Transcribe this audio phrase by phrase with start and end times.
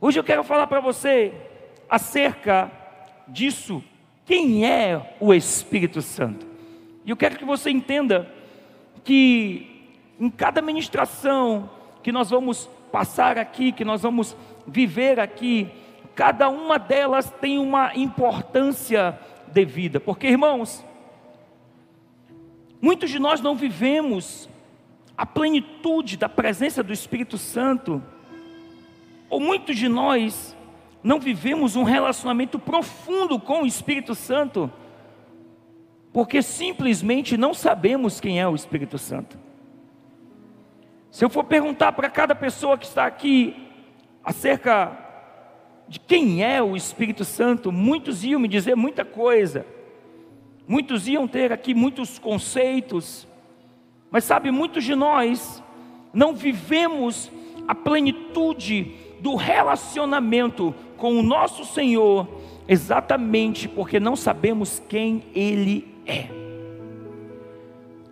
[0.00, 1.34] Hoje eu quero falar para você
[1.90, 2.70] acerca
[3.26, 3.82] disso.
[4.24, 6.46] Quem é o Espírito Santo?
[7.04, 8.32] E eu quero que você entenda
[9.02, 9.88] que
[10.20, 11.68] em cada ministração
[12.00, 15.68] que nós vamos passar aqui, que nós vamos viver aqui,
[16.14, 19.18] cada uma delas tem uma importância
[19.48, 20.84] devida, porque irmãos,
[22.80, 24.48] muitos de nós não vivemos
[25.16, 28.00] a plenitude da presença do Espírito Santo,
[29.28, 30.56] ou muitos de nós
[31.02, 34.70] não vivemos um relacionamento profundo com o Espírito Santo,
[36.12, 39.38] porque simplesmente não sabemos quem é o Espírito Santo.
[41.10, 43.56] Se eu for perguntar para cada pessoa que está aqui
[44.22, 44.96] acerca
[45.88, 49.64] de quem é o Espírito Santo, muitos iam me dizer muita coisa,
[50.66, 53.26] muitos iam ter aqui muitos conceitos,
[54.10, 55.62] mas sabe, muitos de nós
[56.12, 57.30] não vivemos
[57.66, 62.26] a plenitude do relacionamento com o nosso Senhor,
[62.66, 66.26] exatamente porque não sabemos quem Ele é.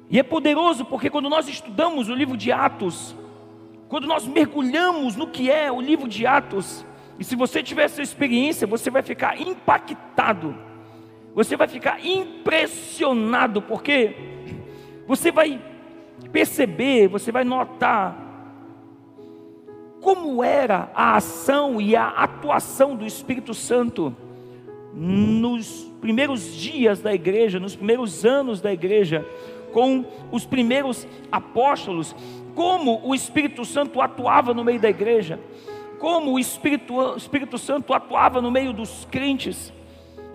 [0.09, 3.15] E é poderoso porque quando nós estudamos o livro de Atos,
[3.89, 6.85] quando nós mergulhamos no que é o livro de Atos,
[7.19, 10.57] e se você tiver essa experiência, você vai ficar impactado,
[11.35, 14.15] você vai ficar impressionado, porque
[15.07, 15.61] você vai
[16.33, 18.26] perceber, você vai notar
[20.07, 24.15] como era a ação e a atuação do Espírito Santo
[24.95, 29.27] nos primeiros dias da igreja, nos primeiros anos da igreja,
[29.73, 32.15] com os primeiros apóstolos,
[32.55, 35.41] como o Espírito Santo atuava no meio da igreja,
[35.99, 39.73] como o Espírito, o Espírito Santo atuava no meio dos crentes.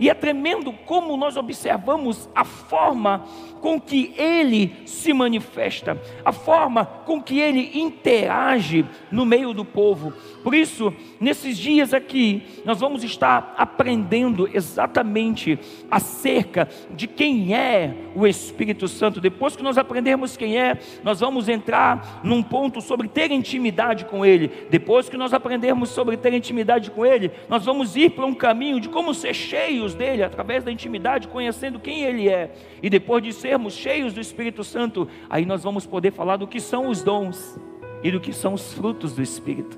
[0.01, 3.23] E é tremendo como nós observamos a forma
[3.61, 10.11] com que ele se manifesta, a forma com que ele interage no meio do povo.
[10.43, 15.59] Por isso, nesses dias aqui, nós vamos estar aprendendo exatamente
[15.91, 19.21] acerca de quem é o Espírito Santo.
[19.21, 24.25] Depois que nós aprendermos quem é, nós vamos entrar num ponto sobre ter intimidade com
[24.25, 24.51] Ele.
[24.71, 28.79] Depois que nós aprendermos sobre ter intimidade com Ele, nós vamos ir para um caminho
[28.79, 32.51] de como ser cheios dele através da intimidade, conhecendo quem Ele é.
[32.81, 36.59] E depois de sermos cheios do Espírito Santo, aí nós vamos poder falar do que
[36.59, 37.59] são os dons
[38.03, 39.77] e do que são os frutos do Espírito.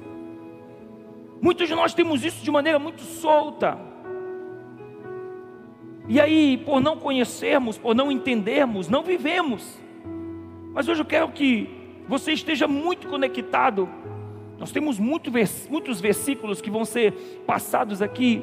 [1.41, 3.78] Muitos de nós temos isso de maneira muito solta.
[6.07, 9.79] E aí, por não conhecermos, por não entendermos, não vivemos.
[10.73, 11.69] Mas hoje eu quero que
[12.07, 13.88] você esteja muito conectado.
[14.57, 15.31] Nós temos muito,
[15.69, 17.12] muitos versículos que vão ser
[17.46, 18.41] passados aqui.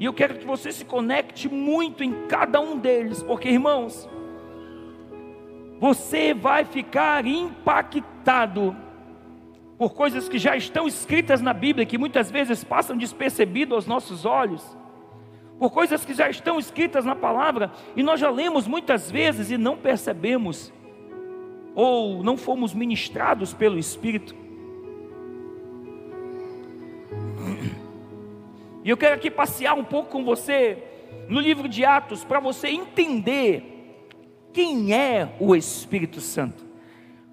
[0.00, 4.08] E eu quero que você se conecte muito em cada um deles, porque irmãos,
[5.78, 8.74] você vai ficar impactado
[9.76, 14.24] por coisas que já estão escritas na Bíblia, que muitas vezes passam despercebido aos nossos
[14.24, 14.64] olhos,
[15.58, 19.58] por coisas que já estão escritas na palavra, e nós já lemos muitas vezes e
[19.58, 20.72] não percebemos,
[21.74, 24.34] ou não fomos ministrados pelo Espírito.
[28.84, 30.78] E eu quero aqui passear um pouco com você
[31.28, 34.06] no livro de Atos, para você entender
[34.52, 36.70] quem é o Espírito Santo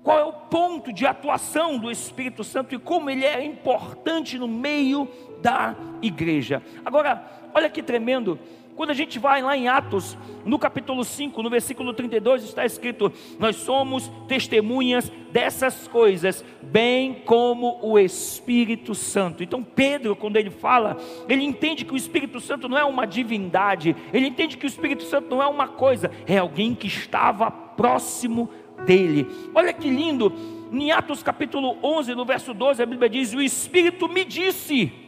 [0.08, 4.48] qual é o ponto de atuação do Espírito Santo e como ele é importante no
[4.48, 5.06] meio
[5.42, 6.64] da igreja.
[6.86, 8.40] Agora, olha que tremendo,
[8.78, 10.16] quando a gente vai lá em Atos,
[10.46, 17.80] no capítulo 5, no versículo 32, está escrito: Nós somos testemunhas dessas coisas, bem como
[17.82, 19.44] o Espírito Santo.
[19.44, 20.96] Então, Pedro, quando ele fala,
[21.28, 25.04] ele entende que o Espírito Santo não é uma divindade, ele entende que o Espírito
[25.06, 28.48] Santo não é uma coisa, é alguém que estava próximo
[28.86, 29.26] dele.
[29.56, 30.32] Olha que lindo,
[30.72, 35.07] em Atos capítulo 11, no verso 12, a Bíblia diz: O Espírito me disse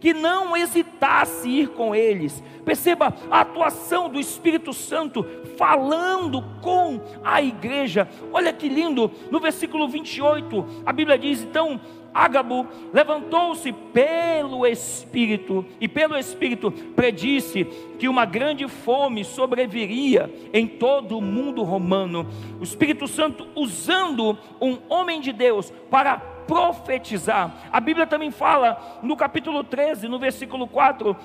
[0.00, 2.42] que não hesitasse ir com eles.
[2.64, 5.24] Perceba a atuação do Espírito Santo
[5.56, 8.08] falando com a igreja.
[8.32, 11.80] Olha que lindo, no versículo 28, a Bíblia diz: Então
[12.12, 17.64] Ágabo levantou-se pelo Espírito e pelo Espírito predisse
[17.98, 22.26] que uma grande fome sobreviria em todo o mundo romano.
[22.58, 26.18] O Espírito Santo usando um homem de Deus para
[26.50, 27.68] profetizar.
[27.70, 31.16] A Bíblia também fala no capítulo 13, no versículo 4,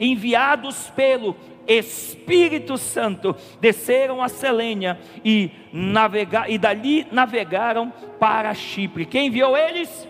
[0.00, 1.36] enviados pelo
[1.68, 9.04] Espírito Santo, desceram a Selênia e, navega, e dali navegaram para Chipre.
[9.04, 10.08] Quem enviou eles?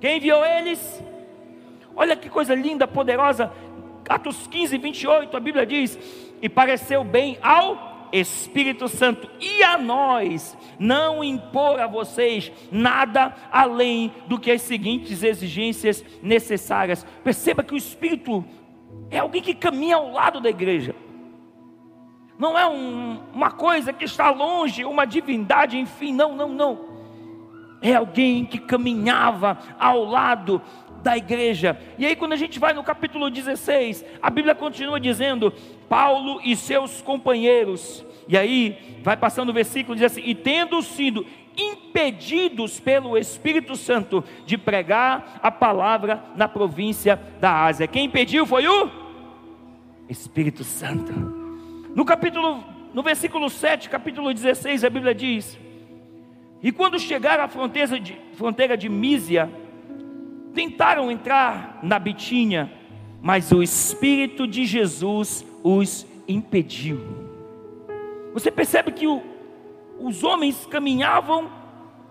[0.00, 1.02] Quem enviou eles?
[1.96, 3.52] Olha que coisa linda, poderosa.
[4.08, 5.98] Atos 15, 28, a Bíblia diz:
[6.40, 14.12] E pareceu bem ao Espírito Santo e a nós não impor a vocês nada além
[14.26, 17.04] do que as seguintes exigências necessárias.
[17.22, 18.44] Perceba que o Espírito
[19.10, 20.94] é alguém que caminha ao lado da igreja.
[22.38, 26.78] Não é um, uma coisa que está longe, uma divindade, enfim, não, não, não.
[27.82, 30.62] É alguém que caminhava ao lado
[31.02, 31.78] da igreja.
[31.96, 35.52] E aí, quando a gente vai no capítulo 16, a Bíblia continua dizendo:
[35.88, 38.04] Paulo e seus companheiros.
[38.28, 41.24] E aí, vai passando o versículo, diz assim: E tendo sido
[41.56, 47.88] impedidos pelo Espírito Santo de pregar a palavra na província da Ásia.
[47.88, 48.88] Quem impediu foi o
[50.08, 51.12] Espírito Santo.
[51.94, 52.62] No capítulo,
[52.94, 55.58] no versículo 7, capítulo 16, a Bíblia diz:
[56.62, 59.50] E quando chegaram à fronteira de, fronteira de Mísia,
[60.54, 62.70] tentaram entrar na Bitínia,
[63.20, 67.00] mas o Espírito de Jesus os impediu.
[68.32, 69.22] Você percebe que o,
[69.98, 71.50] os homens caminhavam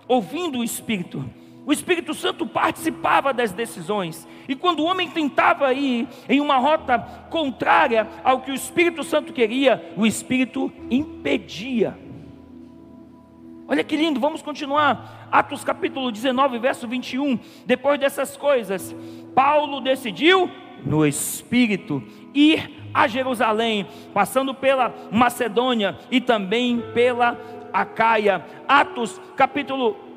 [0.07, 1.23] ouvindo o Espírito.
[1.65, 4.27] O Espírito Santo participava das decisões.
[4.47, 6.97] E quando o homem tentava ir em uma rota
[7.29, 11.97] contrária ao que o Espírito Santo queria, o Espírito impedia.
[13.67, 15.27] Olha que lindo, vamos continuar.
[15.29, 17.37] Atos capítulo 19, verso 21.
[17.65, 18.95] Depois dessas coisas,
[19.35, 20.49] Paulo decidiu,
[20.85, 22.03] no Espírito,
[22.33, 27.39] ir a Jerusalém, passando pela Macedônia e também pela
[27.71, 28.43] Acaia.
[28.67, 30.07] Atos capítulo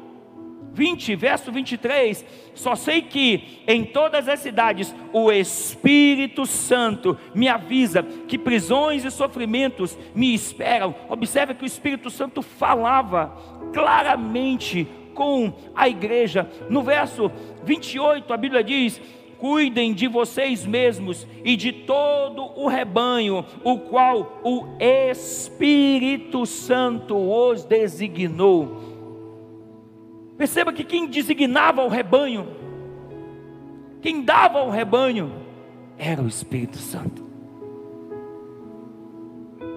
[0.72, 2.24] 20, verso 23.
[2.54, 9.10] Só sei que em todas as cidades o Espírito Santo me avisa que prisões e
[9.10, 10.94] sofrimentos me esperam.
[11.08, 13.36] Observe que o Espírito Santo falava
[13.72, 16.48] claramente com a igreja.
[16.68, 17.30] No verso
[17.64, 19.00] 28, a Bíblia diz:
[19.40, 27.64] Cuidem de vocês mesmos e de todo o rebanho, o qual o Espírito Santo os
[27.64, 28.90] designou
[30.40, 32.48] Perceba que quem designava o rebanho,
[34.00, 35.30] quem dava o rebanho,
[35.98, 37.22] era o Espírito Santo.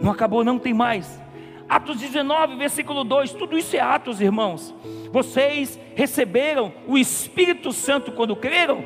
[0.01, 1.21] Não acabou, não tem mais.
[1.67, 4.73] Atos 19, versículo 2, tudo isso é Atos, irmãos.
[5.11, 8.85] Vocês receberam o Espírito Santo quando creram?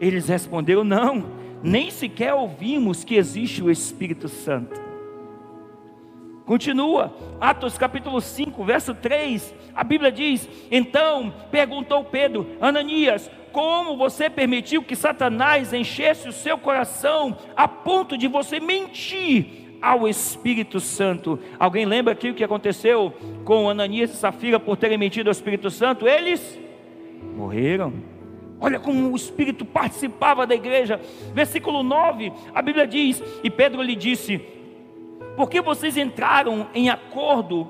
[0.00, 1.24] Eles responderam: Não,
[1.62, 4.80] nem sequer ouvimos que existe o Espírito Santo.
[6.46, 14.30] Continua, Atos capítulo 5, verso 3, a Bíblia diz: Então perguntou Pedro, Ananias, como você
[14.30, 21.38] permitiu que Satanás enchesse o seu coração a ponto de você mentir ao Espírito Santo?
[21.58, 23.14] Alguém lembra aqui o que aconteceu
[23.44, 26.08] com Ananias e Safira por terem mentido ao Espírito Santo?
[26.08, 26.58] Eles
[27.36, 28.19] morreram.
[28.60, 31.00] Olha como o Espírito participava da igreja.
[31.32, 34.40] Versículo 9, a Bíblia diz: E Pedro lhe disse:
[35.40, 37.66] porque vocês entraram em acordo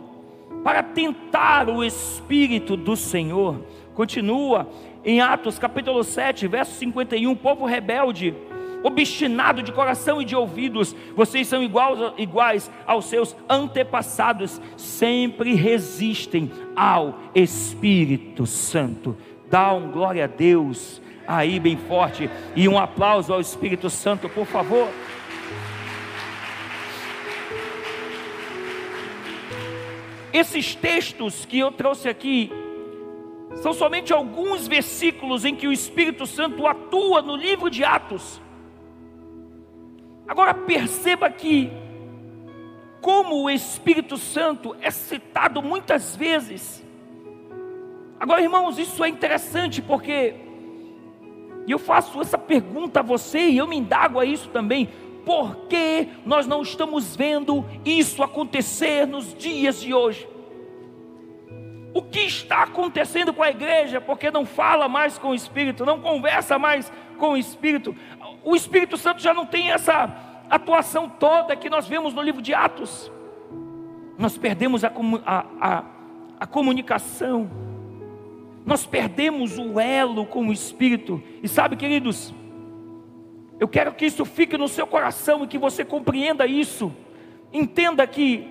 [0.65, 3.65] para tentar o Espírito do Senhor.
[3.95, 4.69] Continua
[5.05, 8.35] em Atos capítulo 7, verso 51, povo rebelde,
[8.83, 16.51] obstinado de coração e de ouvidos, vocês são iguais, iguais aos seus antepassados, sempre resistem
[16.75, 19.17] ao Espírito Santo.
[19.51, 24.47] Dá um glória a Deus aí bem forte e um aplauso ao Espírito Santo, por
[24.47, 24.89] favor.
[30.33, 32.53] Esses textos que eu trouxe aqui
[33.57, 38.41] são somente alguns versículos em que o Espírito Santo atua no livro de Atos.
[40.29, 41.73] Agora perceba que,
[43.01, 46.89] como o Espírito Santo é citado muitas vezes.
[48.21, 50.35] Agora, irmãos, isso é interessante porque
[51.67, 54.89] e eu faço essa pergunta a você e eu me indago a isso também
[55.25, 60.29] por que nós não estamos vendo isso acontecer nos dias de hoje?
[61.93, 64.01] O que está acontecendo com a igreja?
[64.01, 67.95] Porque não fala mais com o Espírito, não conversa mais com o Espírito.
[68.45, 70.13] O Espírito Santo já não tem essa
[70.49, 73.11] atuação toda que nós vemos no livro de Atos.
[74.17, 74.93] Nós perdemos a,
[75.27, 75.85] a, a,
[76.41, 77.51] a comunicação,
[78.71, 81.21] nós perdemos o elo com o Espírito.
[81.43, 82.33] E sabe, queridos,
[83.59, 86.95] eu quero que isso fique no seu coração e que você compreenda isso.
[87.53, 88.47] Entenda que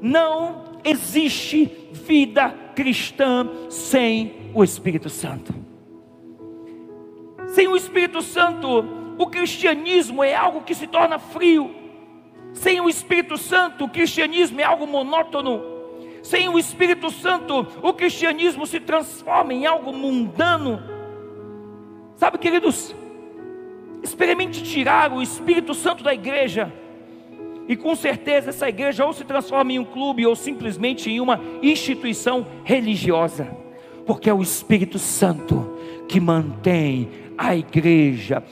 [0.00, 5.52] não existe vida cristã sem o Espírito Santo.
[7.48, 8.84] Sem o Espírito Santo,
[9.18, 11.74] o cristianismo é algo que se torna frio.
[12.52, 15.77] Sem o Espírito Santo, o cristianismo é algo monótono.
[16.22, 20.82] Sem o Espírito Santo, o cristianismo se transforma em algo mundano.
[22.16, 22.94] Sabe, queridos,
[24.02, 26.72] Experimente tirar o Espírito Santo da igreja.
[27.68, 31.40] E com certeza essa igreja ou se transforma em um clube ou simplesmente em uma
[31.62, 33.54] instituição religiosa,
[34.06, 35.76] porque é o Espírito Santo
[36.08, 38.42] que mantém a igreja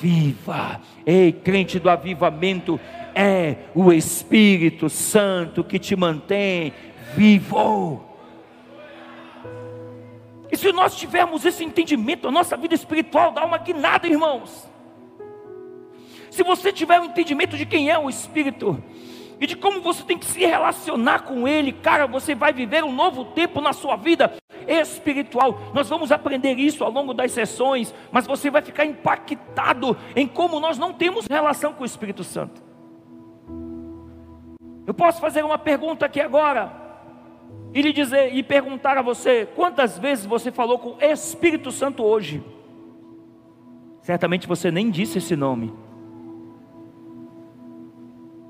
[0.00, 0.80] viva.
[1.06, 2.80] Ei, crente do avivamento,
[3.14, 6.72] é o Espírito Santo que te mantém
[7.14, 8.04] vivo.
[10.50, 14.68] E se nós tivermos esse entendimento, a nossa vida espiritual dá uma guinada, irmãos.
[16.30, 18.82] Se você tiver o um entendimento de quem é o Espírito
[19.40, 22.92] e de como você tem que se relacionar com Ele, cara, você vai viver um
[22.92, 24.34] novo tempo na sua vida
[24.66, 25.58] espiritual.
[25.72, 30.60] Nós vamos aprender isso ao longo das sessões, mas você vai ficar impactado em como
[30.60, 32.62] nós não temos relação com o Espírito Santo.
[34.86, 36.83] Eu posso fazer uma pergunta aqui agora
[37.74, 42.04] e lhe dizer e perguntar a você: quantas vezes você falou com o Espírito Santo
[42.04, 42.42] hoje?
[44.00, 45.74] Certamente você nem disse esse nome.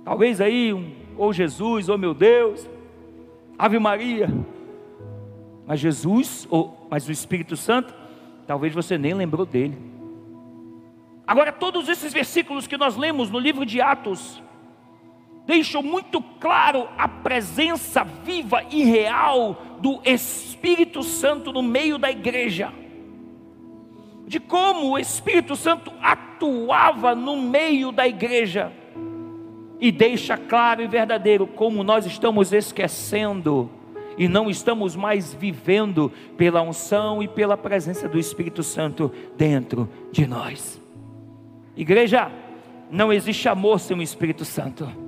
[0.05, 2.69] Talvez aí, um, ou Jesus, ou meu Deus,
[3.59, 4.29] Ave Maria.
[5.67, 7.95] Mas Jesus, ou, mas o Espírito Santo,
[8.47, 9.79] talvez você nem lembrou dele.
[11.27, 14.43] Agora, todos esses versículos que nós lemos no livro de Atos,
[15.47, 22.73] deixam muito claro a presença viva e real do Espírito Santo no meio da igreja.
[24.27, 28.73] De como o Espírito Santo atuava no meio da igreja
[29.79, 33.71] e deixa claro e verdadeiro como nós estamos esquecendo
[34.17, 40.27] e não estamos mais vivendo pela unção e pela presença do Espírito Santo dentro de
[40.27, 40.81] nós.
[41.77, 42.31] Igreja,
[42.91, 45.04] não existe amor sem o Espírito Santo.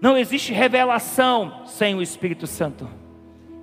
[0.00, 2.88] Não existe revelação sem o Espírito Santo.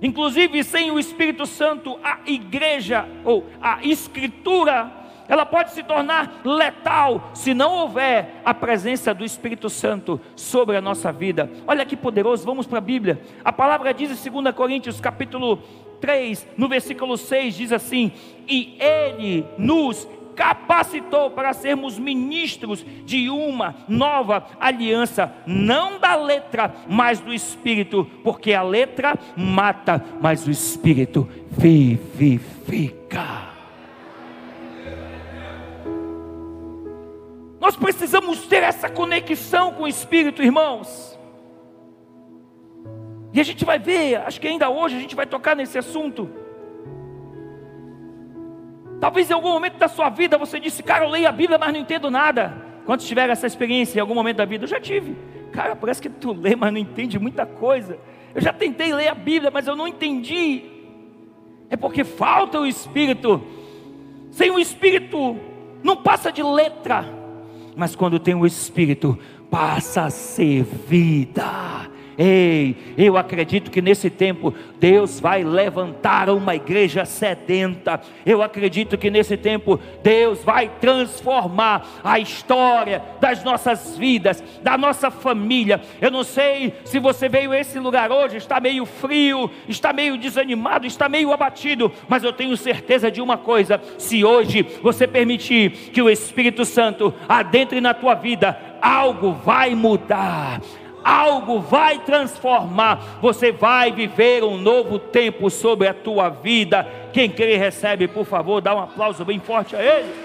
[0.02, 7.30] Inclusive, sem o Espírito Santo, a igreja ou a escritura ela pode se tornar letal
[7.32, 11.50] se não houver a presença do Espírito Santo sobre a nossa vida.
[11.66, 13.20] Olha que poderoso, vamos para a Bíblia.
[13.44, 15.62] A palavra diz em 2 Coríntios, capítulo
[16.00, 18.12] 3, no versículo 6, diz assim:
[18.46, 27.20] E Ele nos capacitou para sermos ministros de uma nova aliança, não da letra, mas
[27.20, 33.54] do Espírito, porque a letra mata, mas o Espírito vivifica.
[37.60, 41.18] Nós precisamos ter essa conexão com o Espírito, irmãos.
[43.32, 46.43] E a gente vai ver, acho que ainda hoje a gente vai tocar nesse assunto.
[49.04, 51.70] Talvez em algum momento da sua vida você disse, cara, eu leio a Bíblia, mas
[51.74, 52.56] não entendo nada.
[52.86, 54.64] Quantos tiveram essa experiência em algum momento da vida?
[54.64, 55.14] Eu já tive.
[55.52, 57.98] Cara, parece que tu lê, mas não entende muita coisa.
[58.34, 60.62] Eu já tentei ler a Bíblia, mas eu não entendi.
[61.68, 63.42] É porque falta o Espírito.
[64.30, 65.36] Sem o Espírito,
[65.82, 67.04] não passa de letra
[67.76, 69.18] mas quando tem o Espírito,
[69.50, 71.90] passa a ser vida.
[72.16, 78.00] Ei, eu acredito que nesse tempo Deus vai levantar uma igreja sedenta.
[78.24, 85.10] Eu acredito que nesse tempo Deus vai transformar a história das nossas vidas, da nossa
[85.10, 85.80] família.
[86.00, 90.16] Eu não sei se você veio a esse lugar hoje, está meio frio, está meio
[90.16, 95.70] desanimado, está meio abatido, mas eu tenho certeza de uma coisa: se hoje você permitir
[95.92, 100.60] que o Espírito Santo adentre na tua vida, algo vai mudar
[101.04, 106.88] algo vai transformar, você vai viver um novo tempo sobre a tua vida.
[107.12, 110.24] Quem crê recebe, por favor, dá um aplauso bem forte a Ele.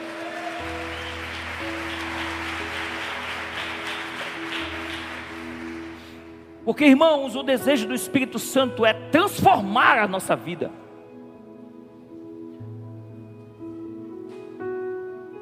[6.63, 10.71] Porque, irmãos, o desejo do Espírito Santo é transformar a nossa vida.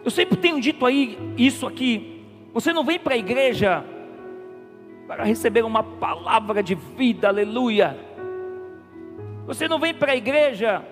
[0.05, 2.23] Eu sempre tenho dito aí isso aqui.
[2.53, 3.83] Você não vem para a igreja
[5.07, 7.97] para receber uma palavra de vida, aleluia.
[9.45, 10.83] Você não vem para a igreja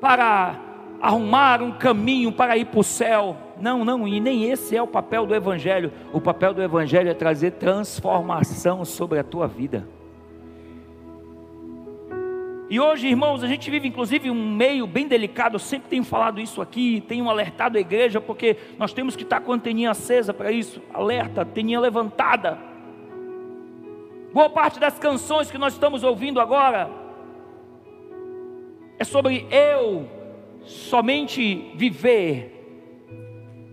[0.00, 0.60] para
[1.00, 3.36] arrumar um caminho para ir para o céu.
[3.58, 5.90] Não, não, e nem esse é o papel do Evangelho.
[6.12, 9.88] O papel do Evangelho é trazer transformação sobre a tua vida.
[12.68, 15.54] E hoje, irmãos, a gente vive inclusive um meio bem delicado.
[15.54, 19.40] Eu sempre tenho falado isso aqui, tenho alertado a igreja, porque nós temos que estar
[19.40, 20.80] com a anteninha acesa para isso.
[20.92, 22.69] Alerta, anteninha levantada.
[24.32, 26.88] Boa parte das canções que nós estamos ouvindo agora
[28.96, 30.08] é sobre eu
[30.64, 32.56] somente viver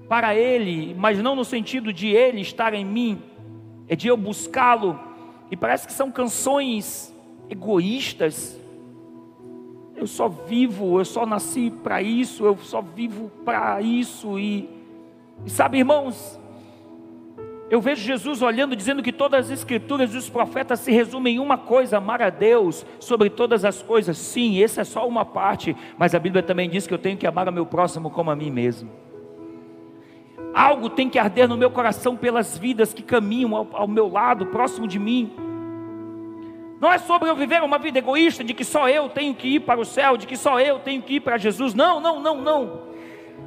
[0.09, 3.21] para Ele, mas não no sentido de Ele estar em mim,
[3.87, 4.99] é de eu buscá-lo.
[5.51, 7.15] E parece que são canções
[7.49, 8.59] egoístas.
[9.95, 14.39] Eu só vivo, eu só nasci para isso, eu só vivo para isso.
[14.39, 14.67] E,
[15.45, 16.39] e sabe, irmãos,
[17.69, 21.39] Eu vejo Jesus olhando, dizendo que todas as escrituras e os profetas se resumem em
[21.39, 24.17] uma coisa: amar a Deus sobre todas as coisas.
[24.17, 27.27] Sim, essa é só uma parte, mas a Bíblia também diz que eu tenho que
[27.27, 28.89] amar o meu próximo como a mim mesmo.
[30.53, 34.45] Algo tem que arder no meu coração pelas vidas que caminham ao, ao meu lado,
[34.47, 35.31] próximo de mim.
[36.79, 39.59] Não é sobre eu viver uma vida egoísta de que só eu tenho que ir
[39.61, 41.73] para o céu, de que só eu tenho que ir para Jesus.
[41.73, 42.87] Não, não, não, não.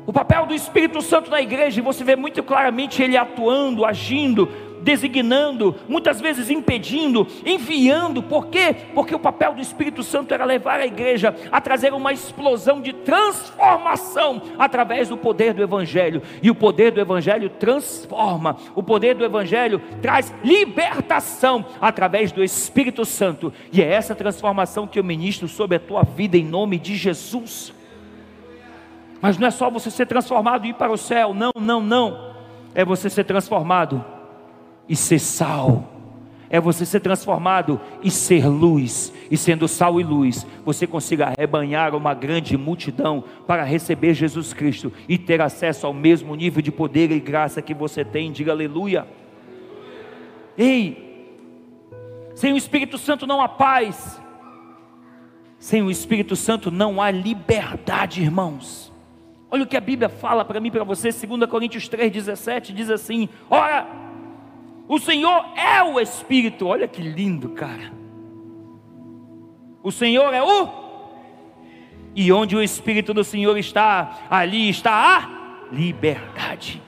[0.07, 4.49] O papel do Espírito Santo na igreja, você vê muito claramente ele atuando, agindo,
[4.83, 8.23] designando, muitas vezes impedindo, enviando.
[8.23, 8.75] Por quê?
[8.95, 12.93] Porque o papel do Espírito Santo era levar a igreja a trazer uma explosão de
[12.93, 16.23] transformação através do poder do Evangelho.
[16.43, 23.05] E o poder do Evangelho transforma, o poder do Evangelho traz libertação através do Espírito
[23.05, 23.53] Santo.
[23.73, 27.73] E é essa transformação que eu ministro sobre a tua vida em nome de Jesus.
[29.21, 32.35] Mas não é só você ser transformado e ir para o céu, não, não, não.
[32.75, 34.05] É você ser transformado
[34.89, 35.85] e ser sal.
[36.53, 39.13] É você ser transformado e ser luz.
[39.31, 44.93] E sendo sal e luz, você consiga arrebanhar uma grande multidão para receber Jesus Cristo
[45.09, 48.33] e ter acesso ao mesmo nível de poder e graça que você tem.
[48.33, 49.07] Diga aleluia.
[50.59, 51.11] Ei,
[52.35, 54.21] sem o Espírito Santo não há paz.
[55.57, 58.90] Sem o Espírito Santo não há liberdade, irmãos.
[59.51, 63.29] Olha o que a Bíblia fala para mim para você, 2 Coríntios 3,17 diz assim:
[63.49, 63.87] Ora,
[64.87, 67.93] o Senhor é o Espírito, olha que lindo, cara.
[69.83, 70.69] O Senhor é o,
[72.15, 76.83] e onde o Espírito do Senhor está, ali está a liberdade.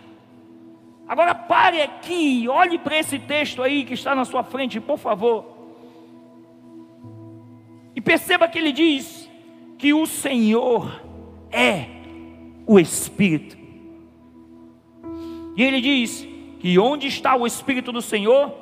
[1.09, 5.45] Agora pare aqui, olhe para esse texto aí que está na sua frente, por favor.
[7.95, 9.31] E perceba que ele diz
[9.79, 11.03] que o Senhor
[11.51, 12.02] é
[12.67, 13.57] o Espírito.
[15.57, 16.27] E ele diz
[16.61, 18.55] que onde está o Espírito do Senhor,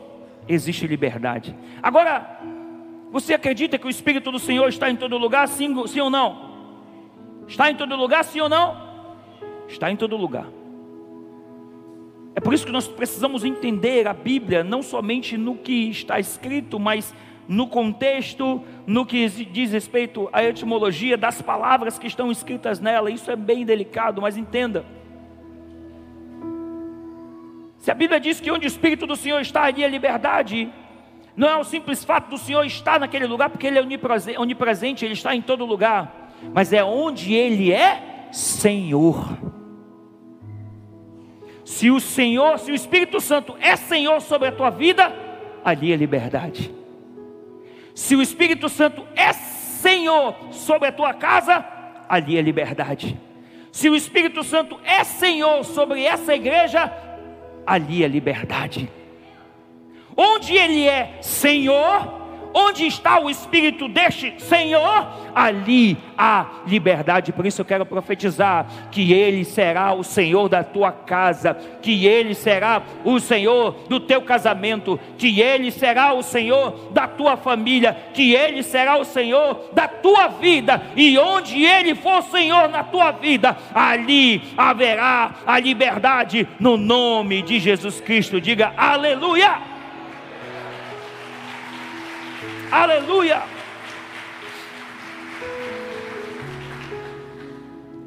[0.49, 1.54] existe liberdade.
[1.83, 2.40] Agora,
[3.11, 6.50] você acredita que o Espírito do Senhor está em todo lugar, sim, sim ou não?
[7.47, 8.76] Está em todo lugar, sim ou não?
[9.69, 10.47] Está em todo lugar.
[12.35, 16.79] É por isso que nós precisamos entender a Bíblia, não somente no que está escrito,
[16.79, 17.14] mas
[17.51, 23.11] no contexto, no que diz respeito à etimologia das palavras que estão escritas nela.
[23.11, 24.85] Isso é bem delicado, mas entenda.
[27.79, 30.73] Se a Bíblia diz que onde o Espírito do Senhor está, ali é liberdade,
[31.35, 35.15] não é o simples fato do Senhor estar naquele lugar, porque Ele é onipresente, Ele
[35.15, 39.27] está em todo lugar, mas é onde Ele é Senhor.
[41.65, 45.13] Se o Senhor, se o Espírito Santo é Senhor sobre a tua vida,
[45.65, 46.79] ali é liberdade.
[48.01, 51.63] Se o Espírito Santo é Senhor sobre a tua casa,
[52.09, 53.21] ali é liberdade.
[53.71, 56.91] Se o Espírito Santo é Senhor sobre essa igreja,
[57.67, 58.91] ali é liberdade.
[60.17, 62.19] Onde Ele é Senhor,
[62.53, 65.07] Onde está o Espírito deste Senhor?
[65.35, 67.33] Ali há liberdade.
[67.33, 72.35] Por isso eu quero profetizar que Ele será o Senhor da tua casa, que Ele
[72.35, 78.35] será o Senhor do teu casamento, que Ele será o Senhor da tua família, que
[78.35, 80.83] Ele será o Senhor da tua vida.
[80.97, 87.61] E onde Ele for Senhor na tua vida, ali haverá a liberdade no nome de
[87.61, 88.41] Jesus Cristo.
[88.41, 89.69] Diga aleluia.
[92.70, 93.42] Aleluia!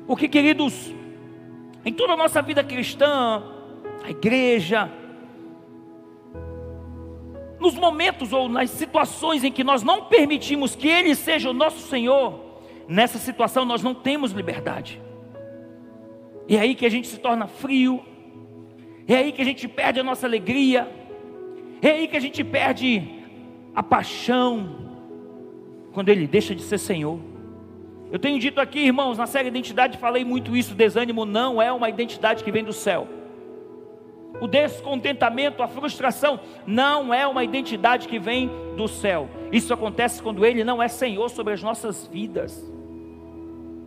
[0.08, 0.94] Porque, queridos,
[1.84, 3.44] em toda a nossa vida cristã,
[4.04, 4.90] a igreja,
[7.60, 11.88] nos momentos ou nas situações em que nós não permitimos que Ele seja o nosso
[11.88, 15.02] Senhor, nessa situação nós não temos liberdade.
[16.48, 18.02] É aí que a gente se torna frio,
[19.08, 20.90] é aí que a gente perde a nossa alegria,
[21.82, 23.23] é aí que a gente perde
[23.76, 24.70] a paixão,
[25.94, 27.20] quando ele deixa de ser Senhor.
[28.12, 31.90] Eu tenho dito aqui, irmãos, na série Identidade falei muito isso: desânimo não é uma
[31.90, 33.08] identidade que vem do céu.
[34.42, 39.30] O descontentamento, a frustração, não é uma identidade que vem do céu.
[39.52, 42.73] Isso acontece quando Ele não é Senhor sobre as nossas vidas.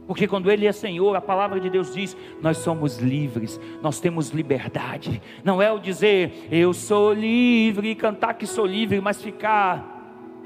[0.06, 4.30] Porque quando Ele é Senhor, a palavra de Deus diz: nós somos livres, nós temos
[4.30, 5.20] liberdade.
[5.42, 9.94] Não é o dizer, eu sou livre, cantar que sou livre, mas ficar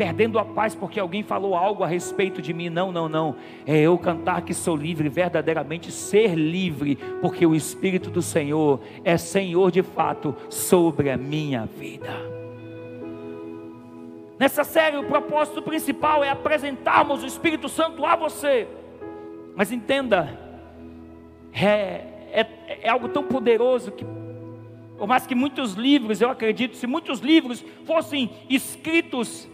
[0.01, 2.71] perdendo a paz porque alguém falou algo a respeito de mim.
[2.71, 3.37] Não, não, não.
[3.67, 9.19] É eu cantar que sou livre, verdadeiramente ser livre, porque o Espírito do Senhor é
[9.19, 12.41] Senhor de fato sobre a minha vida.
[14.39, 18.67] Nessa série, o propósito principal é apresentarmos o Espírito Santo a você.
[19.61, 20.41] Mas entenda,
[21.53, 21.67] é,
[22.33, 22.47] é,
[22.81, 24.07] é algo tão poderoso que
[24.97, 29.47] Por mais que muitos livros, eu acredito, se muitos livros fossem escritos,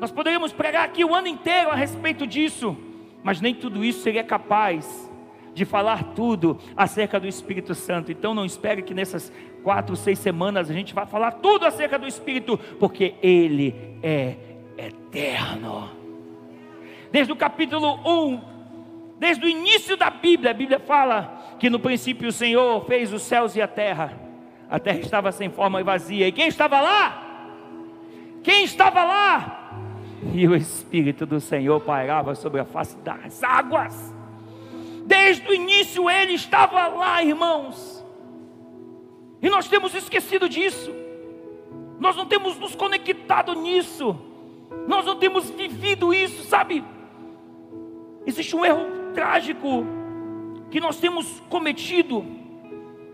[0.00, 2.76] nós poderíamos pregar aqui o ano inteiro a respeito disso,
[3.22, 5.08] mas nem tudo isso seria capaz
[5.54, 8.10] de falar tudo acerca do Espírito Santo.
[8.10, 12.08] Então não espere que nessas quatro, seis semanas a gente vá falar tudo acerca do
[12.08, 14.34] Espírito, porque Ele é
[14.76, 15.88] eterno.
[17.12, 18.49] Desde o capítulo 1,
[19.20, 23.22] desde o início da Bíblia, a Bíblia fala que no princípio o Senhor fez os
[23.22, 24.30] céus e a terra
[24.70, 26.28] a terra estava sem forma e vazia.
[26.28, 27.48] E quem estava lá?
[28.40, 29.82] Quem estava lá?
[30.32, 34.14] E o Espírito do Senhor pairava sobre a face das águas.
[35.04, 38.04] Desde o início ele estava lá, irmãos.
[39.42, 40.94] E nós temos esquecido disso.
[41.98, 44.16] Nós não temos nos conectado nisso.
[44.86, 46.84] Nós não temos vivido isso, sabe?
[48.24, 49.84] Existe um erro trágico
[50.70, 52.40] que nós temos cometido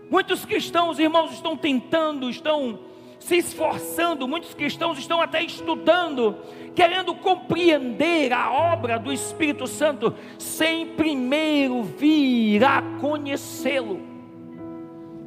[0.09, 2.79] Muitos cristãos, irmãos, estão tentando, estão
[3.19, 6.37] se esforçando, muitos cristãos estão até estudando,
[6.73, 13.99] querendo compreender a obra do Espírito Santo, sem primeiro vir a conhecê-lo.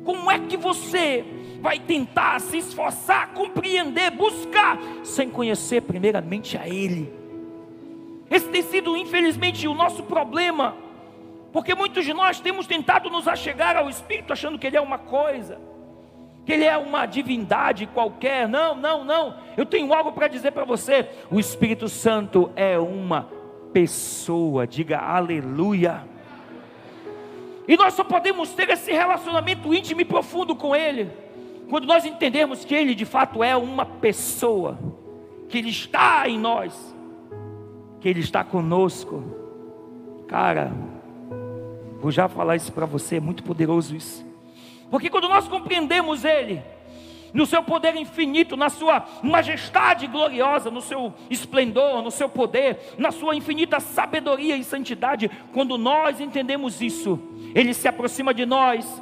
[0.03, 1.27] Como é que você
[1.61, 7.20] vai tentar se esforçar, compreender, buscar, sem conhecer primeiramente a Ele?
[8.31, 10.77] Esse tem sido, infelizmente, o nosso problema
[11.53, 14.99] porque muitos de nós temos tentado nos achegar ao Espírito achando que Ele é uma
[14.99, 15.61] coisa,
[16.47, 18.49] que Ele é uma divindade qualquer.
[18.49, 19.37] Não, não, não.
[19.57, 23.29] Eu tenho algo para dizer para você: o Espírito Santo é uma
[23.73, 24.67] pessoa.
[24.67, 26.05] Diga aleluia.
[27.67, 31.11] E nós só podemos ter esse relacionamento íntimo e profundo com Ele,
[31.69, 34.79] quando nós entendermos que Ele de fato é uma pessoa,
[35.49, 36.97] que Ele está em nós,
[38.01, 39.23] que Ele está conosco.
[40.27, 40.73] Cara,
[42.01, 44.27] Vou já falar isso para você, é muito poderoso isso.
[44.91, 46.63] Porque quando nós compreendemos Ele,
[47.35, 53.13] no seu poder infinito, na sua majestade gloriosa, no seu esplendor, no seu poder, na
[53.13, 57.21] sua infinita sabedoria e santidade, quando nós entendemos isso,
[57.55, 59.01] Ele se aproxima de nós,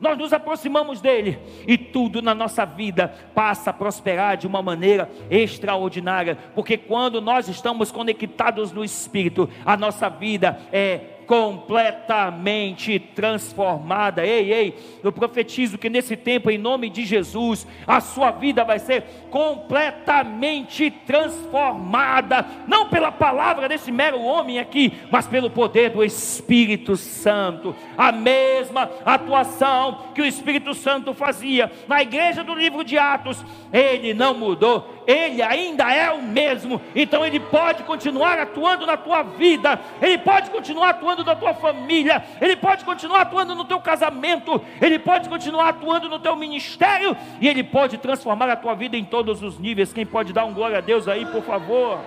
[0.00, 5.10] nós nos aproximamos dele e tudo na nossa vida passa a prosperar de uma maneira
[5.30, 14.26] extraordinária, porque quando nós estamos conectados no Espírito, a nossa vida é completamente transformada.
[14.26, 18.78] Ei, ei, eu profetizo que nesse tempo, em nome de Jesus, a sua vida vai
[18.78, 26.96] ser completamente transformada, não pela palavra desse mero homem aqui, mas pelo poder do Espírito
[26.96, 27.76] Santo.
[27.96, 34.14] A mesma atuação que o Espírito Santo fazia na igreja do livro de Atos, ele
[34.14, 39.80] não mudou ele ainda é o mesmo, então Ele pode continuar atuando na tua vida,
[40.02, 44.98] Ele pode continuar atuando na tua família, Ele pode continuar atuando no teu casamento, Ele
[44.98, 49.42] pode continuar atuando no teu ministério, e Ele pode transformar a tua vida em todos
[49.42, 49.94] os níveis.
[49.94, 52.00] Quem pode dar um glória a Deus aí, por favor?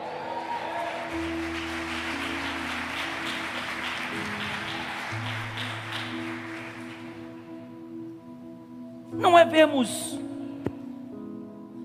[9.11, 10.19] Não é vermos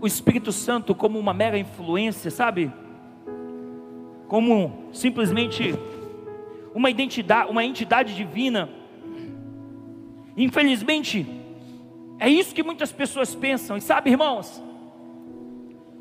[0.00, 2.72] o Espírito Santo como uma mera influência, sabe?
[4.28, 5.74] Como simplesmente
[6.74, 8.68] uma identidade, uma entidade divina.
[10.36, 11.26] Infelizmente,
[12.18, 13.76] é isso que muitas pessoas pensam.
[13.76, 14.62] E sabe, irmãos,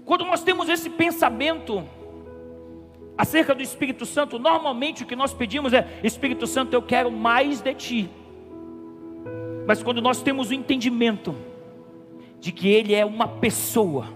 [0.04, 1.84] quando nós temos esse pensamento
[3.18, 7.62] acerca do Espírito Santo, normalmente o que nós pedimos é: Espírito Santo, eu quero mais
[7.62, 8.10] de ti.
[9.66, 11.36] Mas quando nós temos o entendimento
[12.40, 14.08] de que Ele é uma pessoa,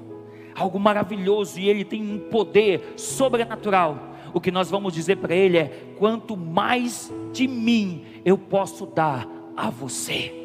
[0.56, 3.98] algo maravilhoso, e Ele tem um poder sobrenatural.
[4.34, 9.28] O que nós vamos dizer para Ele é: quanto mais de mim eu posso dar
[9.56, 10.36] a você.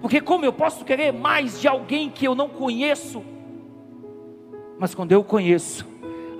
[0.00, 3.22] Porque, como eu posso querer mais de alguém que eu não conheço,
[4.78, 5.86] mas quando eu conheço,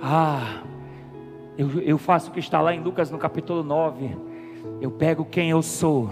[0.01, 0.63] ah,
[1.57, 4.17] eu, eu faço o que está lá em Lucas no capítulo 9,
[4.81, 6.09] eu pego quem eu sou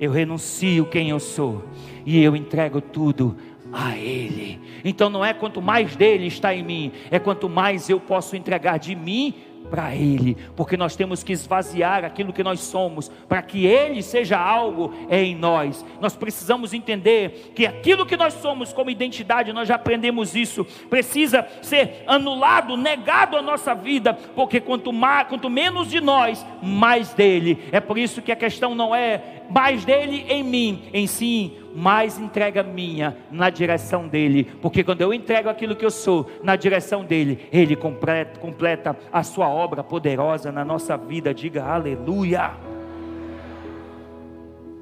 [0.00, 1.64] eu renuncio quem eu sou
[2.04, 3.36] e eu entrego tudo
[3.72, 4.60] a Ele.
[4.84, 8.78] Então não é quanto mais dele está em mim, é quanto mais eu posso entregar
[8.78, 9.34] de mim
[9.70, 14.38] para Ele, porque nós temos que esvaziar aquilo que nós somos, para que Ele seja
[14.38, 15.84] algo em nós.
[16.00, 21.46] Nós precisamos entender que aquilo que nós somos como identidade, nós já aprendemos isso, precisa
[21.62, 27.58] ser anulado, negado à nossa vida, porque quanto, mais, quanto menos de nós, mais dele.
[27.72, 32.18] É por isso que a questão não é mais dele em mim, em si, mais
[32.18, 37.04] entrega minha na direção dele, porque quando eu entrego aquilo que eu sou na direção
[37.04, 41.34] dele, ele completa, completa a sua obra poderosa na nossa vida.
[41.34, 42.52] Diga aleluia.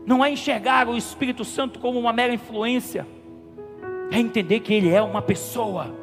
[0.04, 3.06] não é enxergar o Espírito Santo como uma mera influência,
[4.10, 5.94] é entender que Ele é uma pessoa,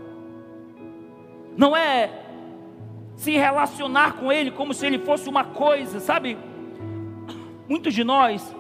[1.56, 2.10] não é
[3.16, 6.38] se relacionar com Ele como se Ele fosse uma coisa, sabe?
[7.68, 8.56] Muitos de nós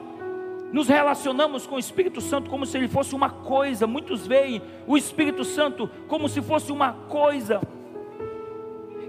[0.71, 4.97] nos relacionamos com o Espírito Santo como se Ele fosse uma coisa, muitos veem o
[4.97, 7.61] Espírito Santo como se fosse uma coisa,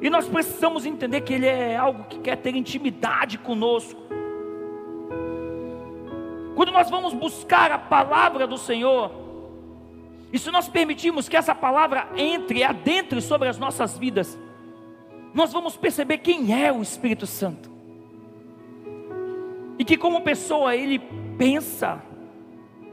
[0.03, 4.01] e nós precisamos entender que Ele é algo que quer ter intimidade conosco.
[6.55, 9.13] Quando nós vamos buscar a palavra do Senhor,
[10.33, 14.39] e se nós permitirmos que essa palavra entre, adentre sobre as nossas vidas,
[15.35, 17.71] nós vamos perceber quem é o Espírito Santo.
[19.79, 21.01] E que como pessoa ele
[21.41, 22.03] pensa,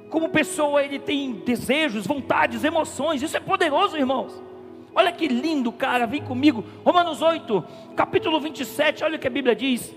[0.09, 4.41] como pessoa ele tem desejos, vontades, emoções, isso é poderoso, irmãos.
[4.95, 6.63] Olha que lindo, cara, vem comigo.
[6.85, 7.61] Romanos 8,
[7.93, 9.93] capítulo 27, olha o que a Bíblia diz.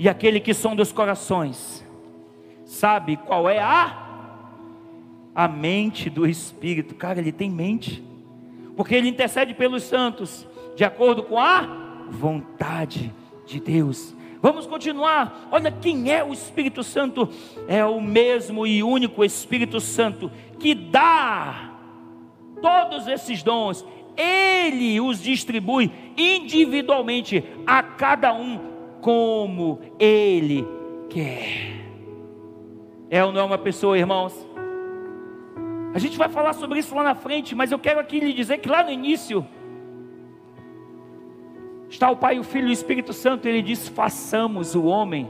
[0.00, 1.86] E aquele que sonda os corações,
[2.64, 4.02] sabe qual é a
[5.32, 6.94] a mente do Espírito.
[6.96, 8.02] Cara, ele tem mente.
[8.76, 10.44] Porque ele intercede pelos santos,
[10.74, 13.14] de acordo com a vontade
[13.46, 14.15] de Deus.
[14.46, 15.48] Vamos continuar.
[15.50, 17.28] Olha quem é o Espírito Santo.
[17.66, 20.30] É o mesmo e único Espírito Santo
[20.60, 21.72] que dá
[22.62, 23.84] todos esses dons
[24.16, 28.60] ele os distribui individualmente a cada um
[29.00, 30.64] como Ele
[31.10, 31.84] quer.
[33.10, 34.32] É ou não é uma pessoa, irmãos?
[35.92, 38.58] A gente vai falar sobre isso lá na frente, mas eu quero aqui lhe dizer
[38.58, 39.44] que lá no início
[41.88, 43.46] está o Pai, o Filho e o Espírito Santo.
[43.46, 45.28] Ele diz: façamos o homem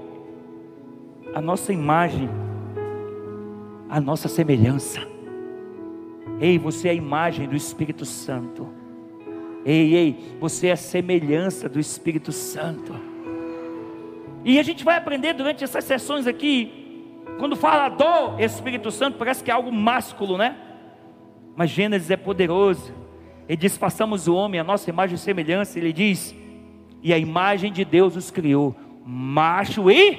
[1.35, 2.31] a nossa imagem,
[3.89, 5.01] a nossa semelhança.
[6.41, 8.69] Ei, você é a imagem do Espírito Santo.
[9.65, 12.95] Ei, ei, você é a semelhança do Espírito Santo.
[14.45, 16.73] E a gente vai aprender durante essas sessões aqui,
[17.39, 20.57] quando fala do Espírito Santo, parece que é algo másculo, né?
[21.57, 22.95] Mas Gênesis é poderoso.
[23.49, 25.79] Ele diz: façamos o homem a nossa imagem e semelhança.
[25.79, 26.35] Ele diz:
[27.03, 30.19] e a imagem de Deus os criou, macho e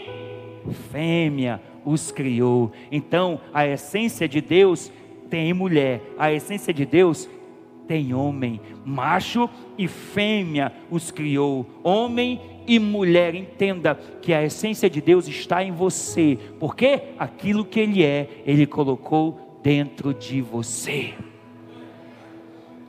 [0.92, 2.72] fêmea os criou.
[2.92, 4.92] Então, a essência de Deus
[5.30, 7.30] tem mulher, a essência de Deus
[7.88, 13.34] tem homem, macho e fêmea os criou, homem e mulher.
[13.34, 18.66] Entenda que a essência de Deus está em você, porque aquilo que Ele é, Ele
[18.66, 21.14] colocou dentro de você.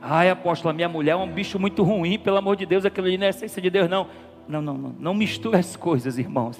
[0.01, 3.07] Ai, apóstolo, a minha mulher é um bicho muito ruim, pelo amor de Deus, aquilo
[3.07, 4.07] ali não é essência de Deus, não.
[4.47, 6.57] Não, não, não, não mistura as coisas, irmãos.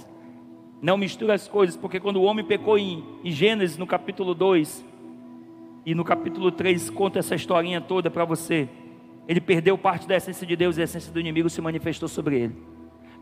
[0.82, 4.86] Não mistura as coisas, porque quando o homem pecou em, em Gênesis, no capítulo 2,
[5.86, 8.70] e no capítulo 3 conta essa historinha toda para você.
[9.28, 12.40] Ele perdeu parte da essência de Deus e a essência do inimigo se manifestou sobre
[12.40, 12.56] ele.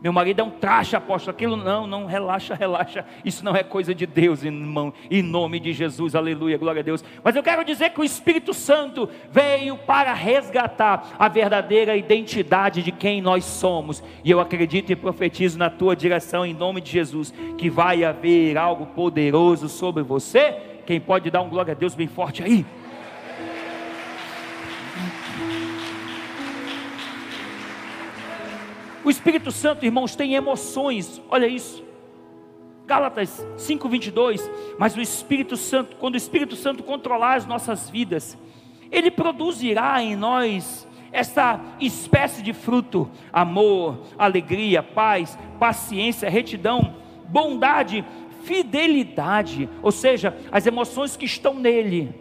[0.00, 1.34] Meu marido é um traste, apóstolo.
[1.34, 3.04] Aquilo não, não, relaxa, relaxa.
[3.24, 4.92] Isso não é coisa de Deus, irmão.
[5.10, 7.04] Em nome de Jesus, aleluia, glória a Deus.
[7.22, 12.92] Mas eu quero dizer que o Espírito Santo veio para resgatar a verdadeira identidade de
[12.92, 14.02] quem nós somos.
[14.22, 18.56] E eu acredito e profetizo na tua direção, em nome de Jesus, que vai haver
[18.56, 22.64] algo poderoso sobre você quem pode dar um glória a Deus bem forte aí?
[29.08, 31.82] O Espírito Santo, irmãos, tem emoções, olha isso.
[32.86, 38.36] Gálatas 5:22, mas o Espírito Santo, quando o Espírito Santo controlar as nossas vidas,
[38.92, 46.96] ele produzirá em nós essa espécie de fruto: amor, alegria, paz, paciência, retidão,
[47.30, 48.04] bondade,
[48.42, 52.14] fidelidade, ou seja, as emoções que estão nele,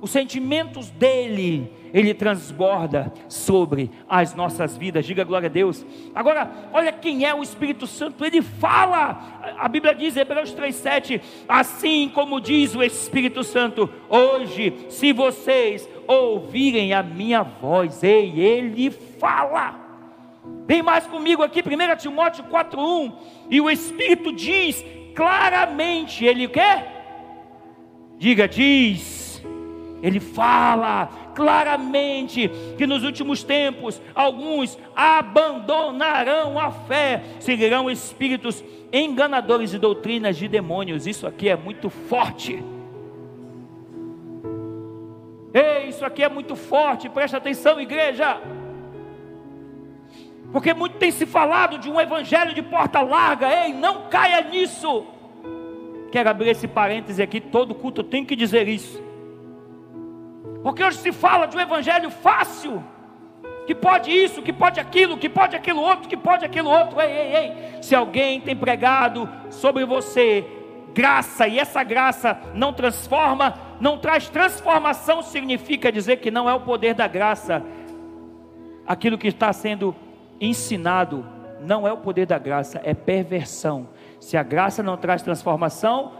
[0.00, 5.06] os sentimentos dele, ele transborda sobre as nossas vidas.
[5.06, 5.86] Diga glória a Deus.
[6.12, 9.54] Agora, olha quem é o Espírito Santo, ele fala.
[9.56, 16.92] A Bíblia diz, Hebreus 3:7, assim como diz o Espírito Santo, hoje, se vocês ouvirem
[16.92, 19.76] a minha voz, ei, ele fala.
[20.66, 23.12] Vem mais comigo aqui, 1 Timóteo 4:1,
[23.48, 26.90] e o Espírito diz claramente, ele quer?
[28.18, 29.22] Diga, diz.
[30.02, 39.78] Ele fala claramente que nos últimos tempos alguns abandonarão a fé, seguirão espíritos enganadores e
[39.78, 41.06] doutrinas de demônios.
[41.06, 42.62] Isso aqui é muito forte.
[45.52, 48.40] Ei, isso aqui é muito forte, presta atenção, igreja.
[50.52, 53.48] Porque muito tem se falado de um evangelho de porta larga.
[53.64, 55.04] Ei, não caia nisso.
[56.12, 59.02] Quero abrir esse parêntese aqui, todo culto tem que dizer isso.
[60.64, 62.82] Porque hoje se fala de um evangelho fácil,
[63.66, 66.98] que pode isso, que pode aquilo, que pode aquilo outro, que pode aquilo outro.
[67.02, 67.82] Ei, ei, ei.
[67.82, 70.42] Se alguém tem pregado sobre você
[70.94, 76.60] graça e essa graça não transforma, não traz transformação, significa dizer que não é o
[76.60, 77.62] poder da graça.
[78.86, 79.94] Aquilo que está sendo
[80.40, 81.26] ensinado
[81.60, 83.86] não é o poder da graça, é perversão.
[84.18, 86.12] Se a graça não traz transformação,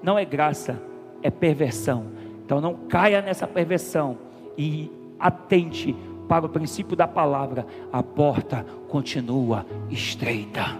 [0.00, 0.80] não é graça,
[1.24, 2.19] é perversão.
[2.50, 4.18] Então não caia nessa perversão
[4.58, 5.94] e atente
[6.28, 7.64] para o princípio da palavra.
[7.92, 10.76] A porta continua estreita.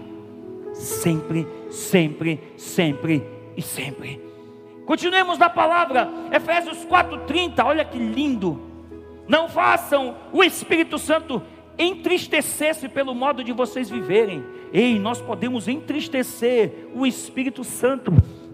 [0.73, 4.21] Sempre, sempre, sempre e sempre.
[4.85, 7.63] Continuemos na palavra, Efésios 4:30.
[7.63, 8.59] Olha que lindo.
[9.25, 11.41] Não façam o Espírito Santo
[11.77, 14.43] entristecer-se pelo modo de vocês viverem.
[14.73, 18.11] Ei, nós podemos entristecer o Espírito Santo.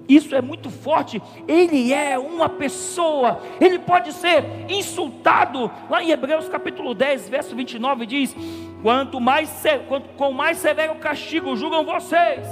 [0.07, 1.21] Isso é muito forte.
[1.47, 3.41] Ele é uma pessoa.
[3.59, 5.69] Ele pode ser insultado.
[5.89, 8.35] Lá em Hebreus capítulo 10, verso 29 diz:
[8.81, 12.47] Quanto mais quanto, com mais severo castigo julgam vocês,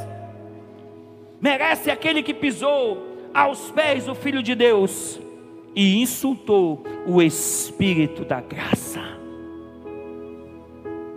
[1.40, 5.20] merece aquele que pisou aos pés do Filho de Deus
[5.76, 9.25] e insultou o Espírito da graça.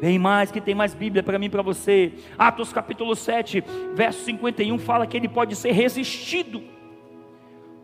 [0.00, 2.12] Vem mais, que tem mais Bíblia para mim para você.
[2.38, 6.77] Atos capítulo 7, verso 51 fala que ele pode ser resistido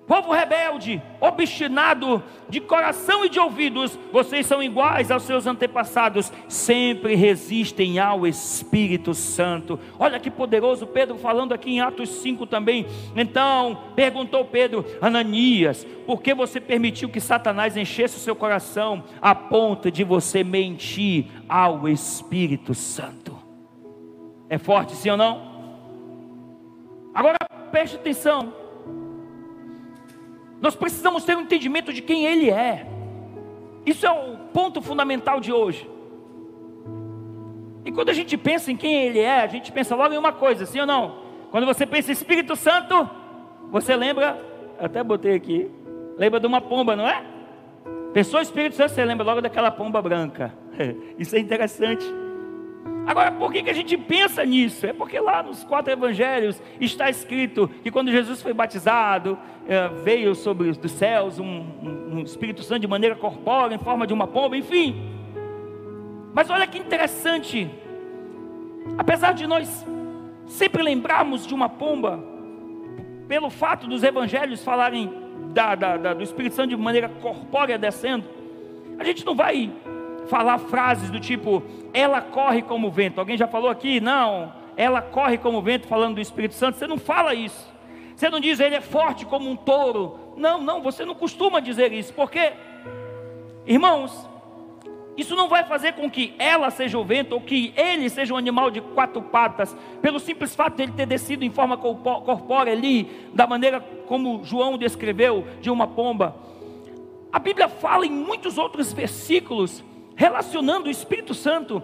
[0.07, 7.15] Povo rebelde, obstinado de coração e de ouvidos, vocês são iguais aos seus antepassados, sempre
[7.15, 9.81] resistem ao Espírito Santo.
[9.99, 12.85] Olha que poderoso Pedro falando aqui em Atos 5 também.
[13.17, 19.35] Então, perguntou Pedro, Ananias, por que você permitiu que Satanás enchesse o seu coração a
[19.35, 23.35] ponto de você mentir ao Espírito Santo?
[24.51, 25.55] É forte, sim ou não?
[27.15, 27.39] Agora
[27.71, 28.64] preste atenção.
[30.65, 32.87] Nós precisamos ter um entendimento de quem Ele é.
[33.85, 35.87] Isso é o ponto fundamental de hoje.
[37.85, 40.33] E quando a gente pensa em quem Ele é, a gente pensa logo em uma
[40.33, 41.19] coisa, sim ou não?
[41.51, 43.11] Quando você pensa em Espírito Santo,
[43.71, 44.43] você lembra,
[44.79, 45.71] até botei aqui,
[46.17, 47.23] lembra de uma pomba, não é?
[48.15, 50.55] Pensou Espírito Santo, você lembra logo daquela pomba branca.
[51.19, 52.07] Isso é interessante.
[53.07, 54.87] Agora, por que, que a gente pensa nisso?
[54.87, 59.39] É porque lá nos quatro evangelhos está escrito que quando Jesus foi batizado,
[59.69, 64.07] é, veio sobre os céus um, um, um Espírito Santo de maneira corpórea, em forma
[64.07, 65.11] de uma pomba, enfim.
[66.33, 67.71] Mas olha que interessante,
[68.97, 69.87] apesar de nós
[70.47, 72.23] sempre lembrarmos de uma pomba,
[73.29, 75.13] pelo fato dos evangelhos falarem
[75.53, 78.25] da, da, da, do Espírito Santo de maneira corpórea descendo,
[78.99, 79.71] a gente não vai
[80.29, 83.19] falar frases do tipo, ela corre como o vento.
[83.19, 84.01] Alguém já falou aqui?
[84.01, 86.79] Não, ela corre como o vento, falando do Espírito Santo.
[86.79, 87.73] Você não fala isso.
[88.17, 90.35] Você não diz, ele é forte como um touro.
[90.37, 92.13] Não, não, você não costuma dizer isso.
[92.15, 92.53] Porque,
[93.67, 94.29] irmãos,
[95.17, 98.37] isso não vai fazer com que ela seja o vento ou que ele seja um
[98.37, 103.29] animal de quatro patas, pelo simples fato de ele ter descido em forma corpórea ali,
[103.33, 106.35] da maneira como João descreveu, de uma pomba.
[107.33, 109.85] A Bíblia fala em muitos outros versículos
[110.17, 111.83] relacionando o Espírito Santo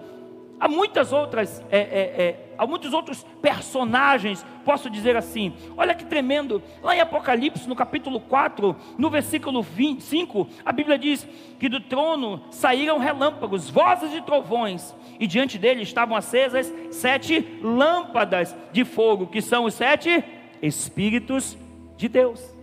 [0.60, 5.54] a muitas outras, é, é, é, a muitos outros personagens, posso dizer assim.
[5.74, 11.26] Olha que tremendo, lá em Apocalipse, no capítulo 4, no versículo 25, a Bíblia diz
[11.58, 18.54] que do trono saíram relâmpagos, vozes e trovões, e diante dele estavam acesas sete lâmpadas
[18.70, 20.22] de fogo, que são os sete
[20.62, 21.56] Espíritos
[21.96, 22.54] de Deus.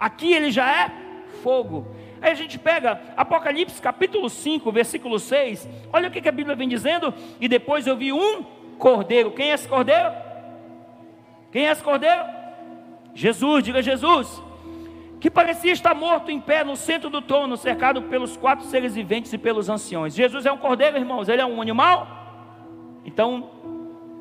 [0.00, 0.90] Aqui ele já é
[1.44, 1.86] fogo.
[2.22, 5.68] Aí a gente pega Apocalipse capítulo 5, versículo 6.
[5.92, 7.12] Olha o que, a Bíblia vem dizendo.
[7.40, 8.44] E depois eu vi um
[8.78, 9.32] cordeiro.
[9.32, 10.12] Quem é esse cordeiro?
[11.50, 12.22] Quem é esse cordeiro?
[13.12, 14.40] Jesus, diga Jesus.
[15.18, 19.32] Que parecia estar morto em pé no centro do trono, cercado pelos quatro seres viventes
[19.32, 20.14] e pelos anciões.
[20.14, 21.28] Jesus é um cordeiro, irmãos.
[21.28, 22.06] Ele é um animal?
[23.04, 23.50] Então,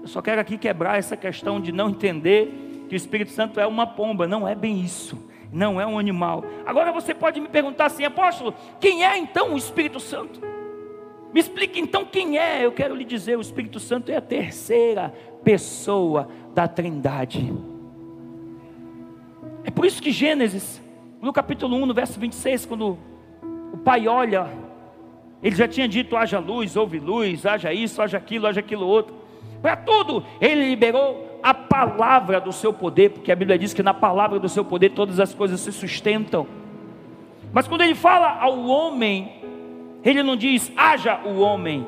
[0.02, 3.68] eu só quero aqui quebrar essa questão de não entender que o Espírito Santo é
[3.68, 4.28] uma pomba.
[4.28, 6.44] Não é bem isso não é um animal.
[6.66, 10.40] Agora você pode me perguntar assim, apóstolo, quem é então o Espírito Santo?
[11.34, 12.66] Me explique então quem é.
[12.66, 17.54] Eu quero lhe dizer: o Espírito Santo é a terceira pessoa da Trindade.
[19.64, 20.82] É por isso que Gênesis,
[21.22, 22.98] no capítulo 1, no verso 26, quando
[23.74, 24.50] o pai olha,
[25.42, 29.16] ele já tinha dito: haja luz, houve luz, haja isso, haja aquilo, haja aquilo outro.
[29.62, 33.94] Para tudo, ele liberou a palavra do seu poder, porque a Bíblia diz que na
[33.94, 36.48] palavra do seu poder todas as coisas se sustentam.
[37.54, 39.42] Mas quando ele fala ao homem,
[40.04, 41.86] ele não diz haja o homem,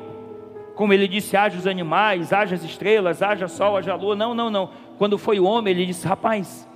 [0.74, 4.16] como ele disse haja os animais, haja as estrelas, haja sol, haja lua.
[4.16, 4.70] Não, não, não.
[4.98, 6.68] Quando foi o homem, ele disse: rapaz,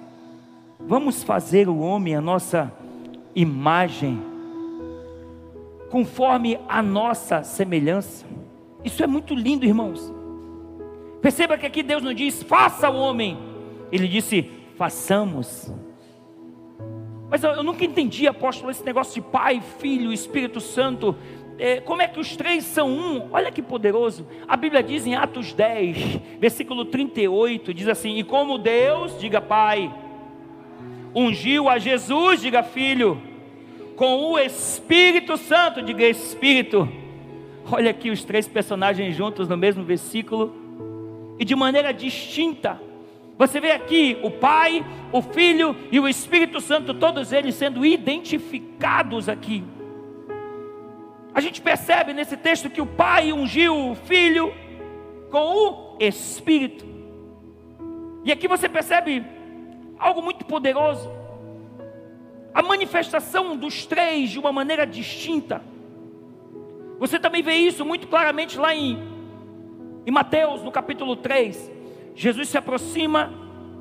[0.79, 2.73] vamos fazer o homem a nossa
[3.35, 4.23] imagem,
[5.91, 8.25] conforme a nossa semelhança.
[8.85, 10.18] Isso é muito lindo, irmãos.
[11.21, 13.39] Perceba que aqui Deus não diz, faça o homem.
[13.91, 15.73] Ele disse, façamos.
[17.29, 21.17] Mas eu, eu nunca entendi, apóstolo, esse negócio de Pai, Filho, Espírito Santo.
[21.59, 23.29] É, como é que os três são um?
[23.33, 24.27] Olha que poderoso.
[24.47, 29.93] A Bíblia diz em Atos 10, versículo 38, diz assim: E como Deus, diga Pai,
[31.15, 33.21] ungiu a Jesus, diga Filho,
[33.97, 36.89] com o Espírito Santo, diga Espírito.
[37.71, 40.58] Olha aqui os três personagens juntos no mesmo versículo
[41.39, 42.81] e de maneira distinta.
[43.39, 49.29] Você vê aqui o Pai, o Filho e o Espírito Santo, todos eles sendo identificados
[49.29, 49.63] aqui.
[51.33, 54.53] A gente percebe nesse texto que o Pai ungiu o Filho
[55.31, 56.85] com o Espírito.
[58.25, 59.25] E aqui você percebe
[59.99, 61.09] algo muito poderoso.
[62.53, 65.63] A manifestação dos três de uma maneira distinta.
[66.99, 68.99] Você também vê isso muito claramente lá em,
[70.09, 71.71] em Mateus, no capítulo 3.
[72.15, 73.31] Jesus se aproxima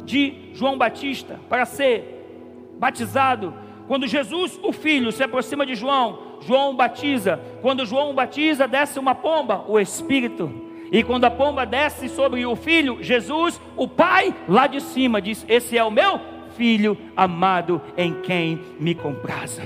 [0.04, 3.54] de João Batista para ser batizado.
[3.88, 7.40] Quando Jesus, o filho, se aproxima de João, João batiza.
[7.62, 10.52] Quando João batiza, desce uma pomba, o Espírito.
[10.92, 15.46] E quando a pomba desce sobre o filho, Jesus, o Pai, lá de cima, diz:
[15.48, 16.20] Esse é o meu
[16.58, 19.62] filho amado em quem me compraza.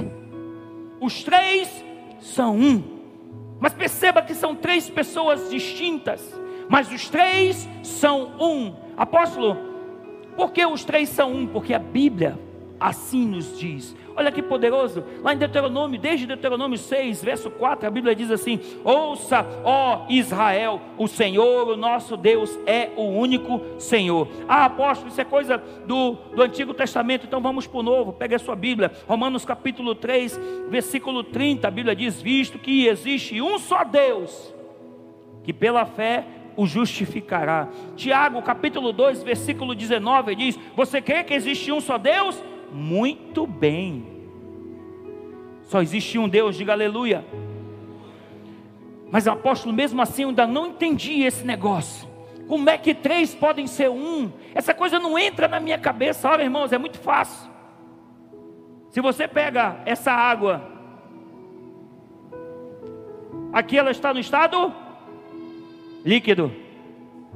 [1.00, 1.84] Os três
[2.20, 2.84] são um.
[3.60, 6.40] Mas perceba que são três pessoas distintas
[6.72, 8.74] mas os três são um.
[8.96, 9.58] Apóstolo,
[10.38, 11.46] por que os três são um?
[11.46, 12.40] Porque a Bíblia
[12.80, 13.94] assim nos diz.
[14.16, 18.58] Olha que poderoso, lá em Deuteronômio, desde Deuteronômio 6, verso 4, a Bíblia diz assim:
[18.86, 24.30] Ouça, ó Israel, o Senhor, o nosso Deus, é o único Senhor.
[24.48, 28.38] Ah, apóstolo, isso é coisa do, do Antigo Testamento, então vamos para o Novo, pega
[28.38, 33.60] a sua Bíblia, Romanos capítulo 3, versículo 30, a Bíblia diz: Visto que existe um
[33.60, 34.54] só Deus,
[35.44, 36.26] que pela fé
[36.62, 37.68] o justificará.
[37.96, 42.42] Tiago, capítulo 2, versículo 19 diz: Você crê que existe um só Deus?
[42.72, 44.06] Muito bem.
[45.64, 47.26] Só existe um Deus, diga aleluia.
[49.10, 52.08] Mas o apóstolo, mesmo assim, ainda não entendi esse negócio.
[52.48, 54.32] Como é que três podem ser um?
[54.54, 56.30] Essa coisa não entra na minha cabeça.
[56.30, 57.50] Olha, irmãos, é muito fácil.
[58.90, 60.62] Se você pega essa água,
[63.52, 64.74] aqui ela está no estado
[66.06, 66.52] líquido.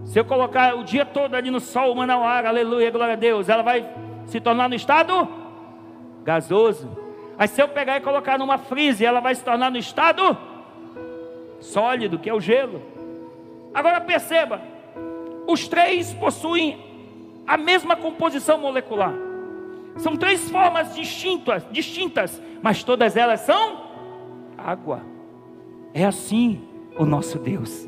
[0.03, 3.63] Se eu colocar o dia todo ali no sol, manauara, aleluia, glória a Deus, ela
[3.63, 3.87] vai
[4.25, 5.27] se tornar no estado
[6.23, 6.89] gasoso.
[7.37, 10.37] Aí se eu pegar e colocar numa frise, ela vai se tornar no estado
[11.59, 12.81] sólido, que é o gelo.
[13.73, 14.61] Agora perceba,
[15.47, 16.77] os três possuem
[17.47, 19.13] a mesma composição molecular.
[19.97, 23.83] São três formas distintas, distintas, mas todas elas são
[24.57, 25.01] água.
[25.93, 26.61] É assim
[26.97, 27.87] o nosso Deus.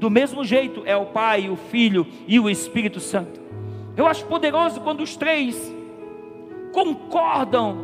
[0.00, 3.38] Do mesmo jeito é o Pai, o Filho e o Espírito Santo.
[3.94, 5.70] Eu acho poderoso quando os três
[6.72, 7.76] concordam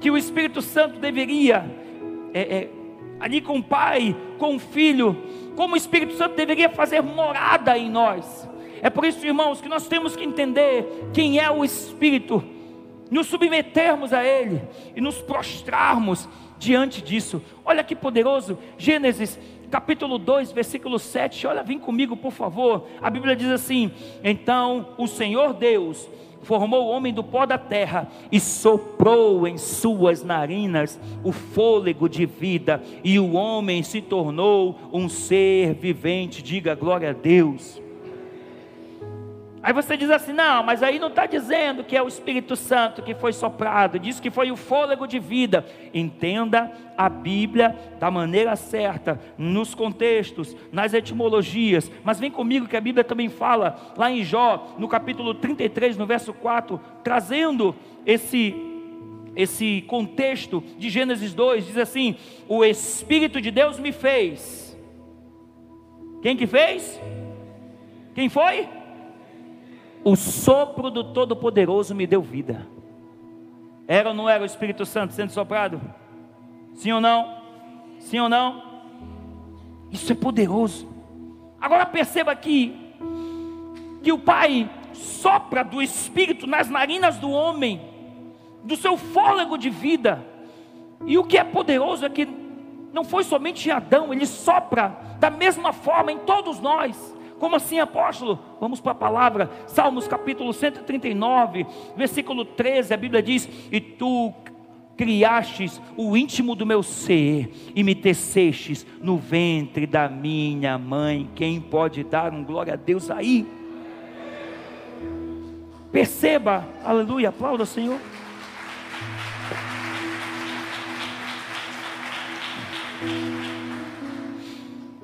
[0.00, 1.68] que o Espírito Santo deveria,
[2.32, 2.70] é, é,
[3.18, 5.16] ali com o Pai, com o Filho,
[5.56, 8.48] como o Espírito Santo deveria fazer morada em nós.
[8.80, 12.44] É por isso, irmãos, que nós temos que entender quem é o Espírito,
[13.10, 14.62] nos submetermos a Ele
[14.94, 16.28] e nos prostrarmos
[16.60, 17.42] diante disso.
[17.64, 19.36] Olha que poderoso, Gênesis
[19.70, 21.46] capítulo 2, versículo 7.
[21.46, 22.86] Olha, vem comigo, por favor.
[23.00, 23.90] A Bíblia diz assim:
[24.22, 26.08] Então o Senhor Deus
[26.42, 32.26] formou o homem do pó da terra e soprou em suas narinas o fôlego de
[32.26, 36.42] vida, e o homem se tornou um ser vivente.
[36.42, 37.80] Diga glória a Deus.
[39.62, 43.02] Aí você diz assim: não, mas aí não está dizendo que é o Espírito Santo
[43.02, 45.66] que foi soprado, diz que foi o fôlego de vida.
[45.92, 51.90] Entenda a Bíblia da maneira certa, nos contextos, nas etimologias.
[52.02, 56.06] Mas vem comigo que a Bíblia também fala, lá em Jó, no capítulo 33, no
[56.06, 58.54] verso 4, trazendo esse,
[59.36, 62.16] esse contexto de Gênesis 2, diz assim:
[62.48, 64.74] O Espírito de Deus me fez.
[66.22, 66.98] Quem que fez?
[68.14, 68.79] Quem foi?
[70.04, 72.66] O sopro do Todo-Poderoso me deu vida.
[73.86, 75.80] Era ou não era o Espírito Santo sendo soprado?
[76.74, 77.36] Sim ou não?
[77.98, 78.62] Sim ou não?
[79.90, 80.88] Isso é poderoso.
[81.60, 82.94] Agora perceba aqui
[84.02, 87.80] que o Pai sopra do Espírito nas narinas do homem,
[88.62, 90.24] do seu fôlego de vida.
[91.04, 92.26] E o que é poderoso é que
[92.92, 97.14] não foi somente em Adão, ele sopra da mesma forma em todos nós.
[97.40, 98.38] Como assim, apóstolo?
[98.60, 101.66] Vamos para a palavra, Salmos capítulo 139,
[101.96, 104.34] versículo 13, a Bíblia diz: E tu
[104.94, 111.30] criastes o íntimo do meu ser e me tecestes no ventre da minha mãe.
[111.34, 113.46] Quem pode dar um glória a Deus aí?
[115.90, 117.98] Perceba, aleluia, aplauda, Senhor.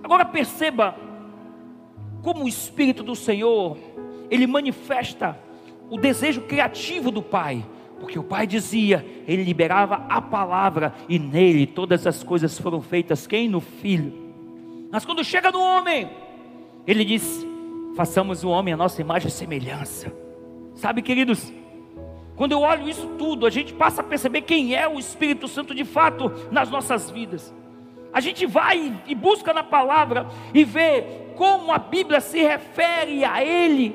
[0.05, 1.06] Agora perceba
[2.27, 3.79] como o Espírito do Senhor,
[4.29, 5.39] ele manifesta
[5.89, 7.65] o desejo criativo do Pai,
[8.01, 13.29] porque o Pai dizia, ele liberava a palavra e nele todas as coisas foram feitas,
[13.29, 13.49] quem?
[13.49, 14.13] No Filho.
[14.91, 16.11] Mas quando chega no homem,
[16.85, 17.47] ele diz:
[17.95, 20.13] façamos o homem a nossa imagem e semelhança.
[20.75, 21.53] Sabe, queridos,
[22.35, 25.73] quando eu olho isso tudo, a gente passa a perceber quem é o Espírito Santo
[25.73, 27.55] de fato nas nossas vidas.
[28.13, 33.45] A gente vai e busca na palavra e vê como a Bíblia se refere a
[33.45, 33.95] Ele,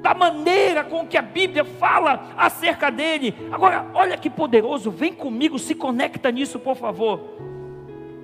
[0.00, 3.34] da maneira com que a Bíblia fala acerca dele.
[3.50, 7.20] Agora, olha que poderoso, vem comigo, se conecta nisso, por favor.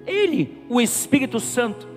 [0.07, 1.88] Ele, o Espírito Santo,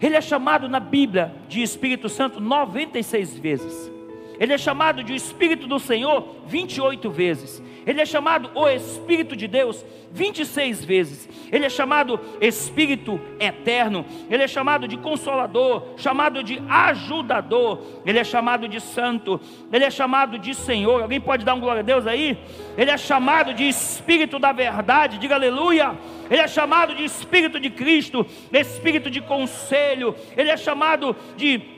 [0.00, 3.90] ele é chamado na Bíblia de Espírito Santo 96 vezes.
[4.38, 7.60] Ele é chamado de Espírito do Senhor 28 vezes.
[7.88, 9.82] Ele é chamado o Espírito de Deus
[10.12, 11.26] 26 vezes.
[11.50, 14.04] Ele é chamado Espírito Eterno.
[14.28, 17.82] Ele é chamado de Consolador, chamado de Ajudador.
[18.04, 19.40] Ele é chamado de Santo.
[19.72, 21.00] Ele é chamado de Senhor.
[21.00, 22.36] Alguém pode dar um glória a Deus aí?
[22.76, 25.16] Ele é chamado de Espírito da Verdade.
[25.16, 25.96] Diga aleluia.
[26.30, 30.14] Ele é chamado de Espírito de Cristo, Espírito de conselho.
[30.36, 31.77] Ele é chamado de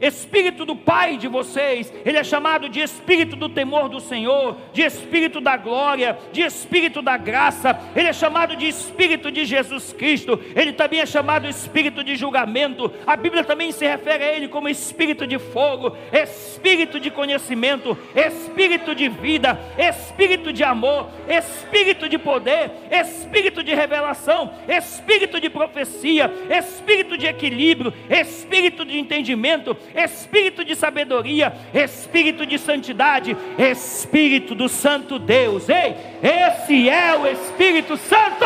[0.00, 4.82] Espírito do Pai de vocês, ele é chamado de Espírito do temor do Senhor, de
[4.82, 10.40] Espírito da glória, de Espírito da graça, ele é chamado de Espírito de Jesus Cristo,
[10.54, 14.68] ele também é chamado Espírito de julgamento, a Bíblia também se refere a ele como
[14.68, 22.70] Espírito de fogo, Espírito de conhecimento, Espírito de vida, Espírito de amor, Espírito de poder,
[22.90, 31.52] Espírito de revelação, Espírito de profecia, Espírito de equilíbrio, Espírito de entendimento, espírito de sabedoria,
[31.72, 35.68] espírito de santidade, espírito do Santo Deus.
[35.68, 38.44] Ei, esse é o Espírito Santo.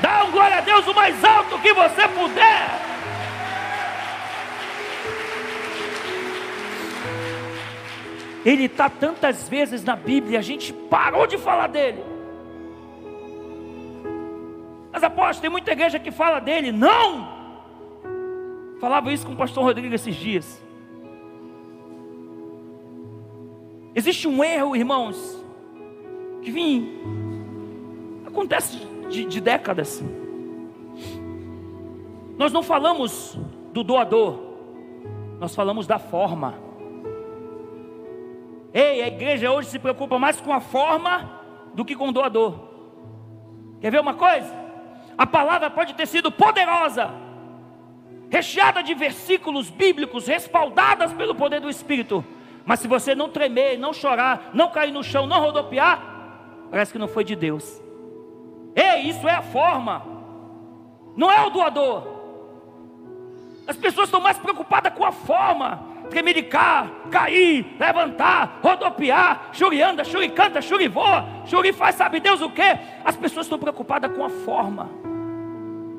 [0.00, 2.84] Dá um glória a Deus o mais alto que você puder.
[8.44, 12.04] Ele está tantas vezes na Bíblia, a gente parou de falar dele.
[14.92, 16.70] Mas apóstolo, tem muita igreja que fala dele.
[16.70, 17.33] Não!
[18.84, 20.62] Falava isso com o pastor Rodrigo esses dias.
[23.94, 25.42] Existe um erro, irmãos,
[26.42, 26.92] que vem,
[28.26, 28.76] acontece
[29.08, 30.04] de, de décadas.
[32.36, 33.38] Nós não falamos
[33.72, 34.38] do doador,
[35.40, 36.54] nós falamos da forma.
[38.70, 41.40] Ei, a igreja hoje se preocupa mais com a forma
[41.72, 42.68] do que com o doador.
[43.80, 44.54] Quer ver uma coisa?
[45.16, 47.23] A palavra pode ter sido poderosa,
[48.34, 52.24] recheada de versículos bíblicos respaldadas pelo poder do Espírito.
[52.66, 56.02] Mas se você não tremer, não chorar, não cair no chão, não rodopiar,
[56.68, 57.80] parece que não foi de Deus.
[58.74, 60.04] Ei, isso é a forma,
[61.16, 62.08] não é o doador.
[63.68, 65.94] As pessoas estão mais preocupadas com a forma.
[66.10, 70.02] Tremericar, cair, levantar, rodopiar, churianda,
[70.60, 72.78] churivoa, churi faz sabe Deus o que?
[73.04, 74.90] As pessoas estão preocupadas com a forma.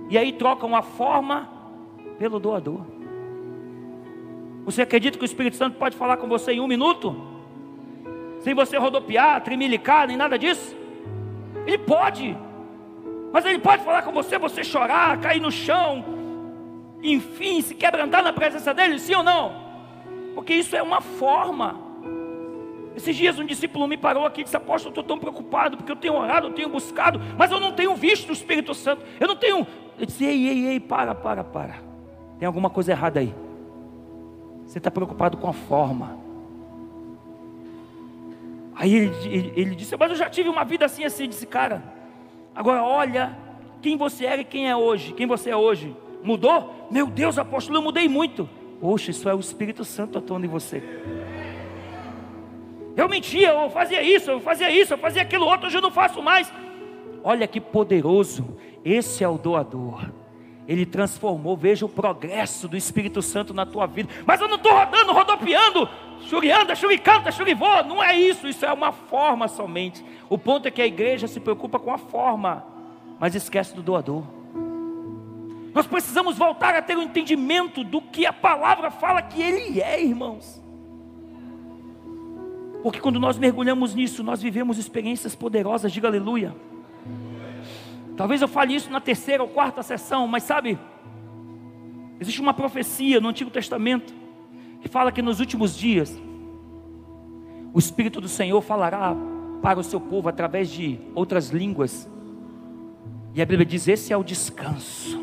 [0.10, 1.55] E aí trocam a forma
[2.18, 2.82] pelo doador.
[4.66, 7.16] Você acredita que o Espírito Santo pode falar com você em um minuto?
[8.40, 10.76] Sem você rodopiar, tremelicar, nem nada disso?
[11.66, 12.36] Ele pode.
[13.32, 16.04] Mas ele pode falar com você, você chorar, cair no chão,
[17.04, 19.64] enfim, se quebrantar na presença dele, sim ou não?
[20.34, 21.80] Porque isso é uma forma.
[22.96, 25.96] Esses dias um discípulo me parou aqui e disse: Apóstolo, estou tão preocupado porque eu
[25.96, 29.04] tenho orado, eu tenho buscado, mas eu não tenho visto o Espírito Santo.
[29.20, 29.68] Eu não tenho.
[30.00, 31.95] Eu disse: Ei, ei, ei, para, para, para.
[32.40, 33.34] Tem alguma coisa errada aí.
[34.66, 36.18] Você está preocupado com a forma.
[38.76, 41.30] Aí ele, ele, ele, disse, mas eu já tive uma vida assim, assim.
[41.30, 41.84] disse, cara,
[42.54, 43.38] agora olha
[43.82, 45.14] quem você era e quem é hoje.
[45.14, 45.96] Quem você é hoje.
[46.24, 46.88] Mudou?
[46.92, 48.50] Meu Deus, apóstolo, eu mudei muito.
[48.82, 50.84] Poxa, isso é o Espírito Santo atuando em você.
[52.96, 55.92] Eu mentia, eu fazia isso, eu fazia isso, eu fazia aquilo outro, hoje eu não
[55.92, 56.52] faço mais.
[57.24, 60.10] Olha que poderoso, esse é o doador.
[60.68, 64.10] Ele transformou, veja o progresso do Espírito Santo na tua vida.
[64.26, 65.88] Mas eu não estou rodando, rodopiando,
[66.22, 67.84] churianda, churicanta, churivô.
[67.84, 70.04] Não é isso, isso é uma forma somente.
[70.28, 72.66] O ponto é que a igreja se preocupa com a forma,
[73.20, 74.24] mas esquece do doador.
[75.74, 79.82] Nós precisamos voltar a ter o um entendimento do que a palavra fala que Ele
[79.82, 80.64] é, irmãos.
[82.82, 86.56] Porque quando nós mergulhamos nisso, nós vivemos experiências poderosas, diga aleluia.
[88.16, 90.80] Talvez eu fale isso na terceira ou quarta sessão, mas sabe,
[92.20, 94.14] existe uma profecia no Antigo Testamento
[94.82, 96.18] que fala que nos últimos dias
[97.74, 99.16] o Espírito do Senhor falará
[99.62, 102.10] para o seu povo através de outras línguas.
[103.34, 105.20] E a Bíblia diz: esse é o descanso.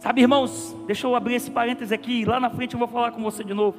[0.00, 3.22] Sabe, irmãos, deixa eu abrir esse parênteses aqui, lá na frente eu vou falar com
[3.22, 3.78] você de novo.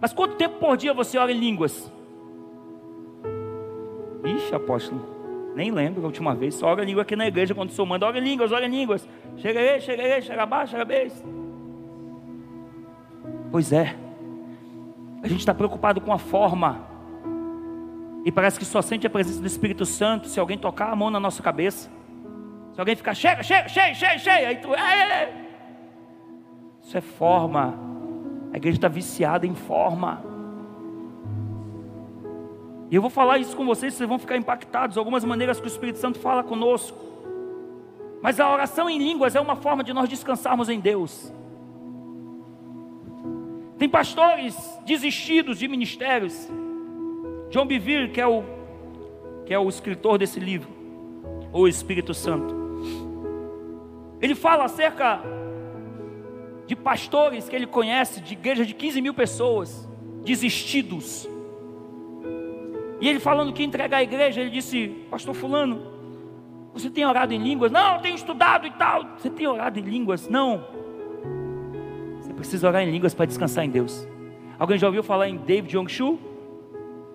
[0.00, 1.92] Mas quanto tempo por dia você ora em línguas?
[4.24, 5.06] Ixi, apóstolo,
[5.54, 6.54] nem lembro a última vez.
[6.54, 8.06] Só ora língua aqui na igreja quando o senhor manda.
[8.06, 9.08] Ora línguas, em línguas.
[9.36, 11.10] Chega aí, chega aí, chega abaixo, chega bem.
[13.50, 13.94] Pois é.
[15.22, 16.86] A gente está preocupado com a forma.
[18.24, 21.10] E parece que só sente a presença do Espírito Santo se alguém tocar a mão
[21.10, 21.90] na nossa cabeça.
[22.72, 24.48] Se alguém ficar, chega, chega, chega, chega, chega.
[24.48, 25.46] Aí tu, é, é.
[26.82, 27.78] Isso é forma.
[28.52, 30.33] A igreja está viciada em forma.
[32.90, 35.68] E eu vou falar isso com vocês, vocês vão ficar impactados, algumas maneiras que o
[35.68, 36.98] Espírito Santo fala conosco.
[38.22, 41.32] Mas a oração em línguas é uma forma de nós descansarmos em Deus.
[43.78, 44.56] Tem pastores
[44.86, 46.48] desistidos de ministérios.
[47.50, 48.42] John Bevere, que é o
[49.44, 50.70] que é o escritor desse livro,
[51.52, 52.54] o Espírito Santo.
[54.20, 55.20] Ele fala acerca
[56.66, 59.86] de pastores que ele conhece, de igreja de 15 mil pessoas,
[60.24, 61.28] desistidos
[63.04, 65.82] e ele falando que ia entregar a igreja, ele disse: Pastor Fulano,
[66.72, 67.70] você tem orado em línguas?
[67.70, 69.04] Não, eu tenho estudado e tal.
[69.18, 70.26] Você tem orado em línguas?
[70.26, 70.64] Não.
[72.22, 74.08] Você precisa orar em línguas para descansar em Deus.
[74.58, 76.18] Alguém já ouviu falar em David Yongshu?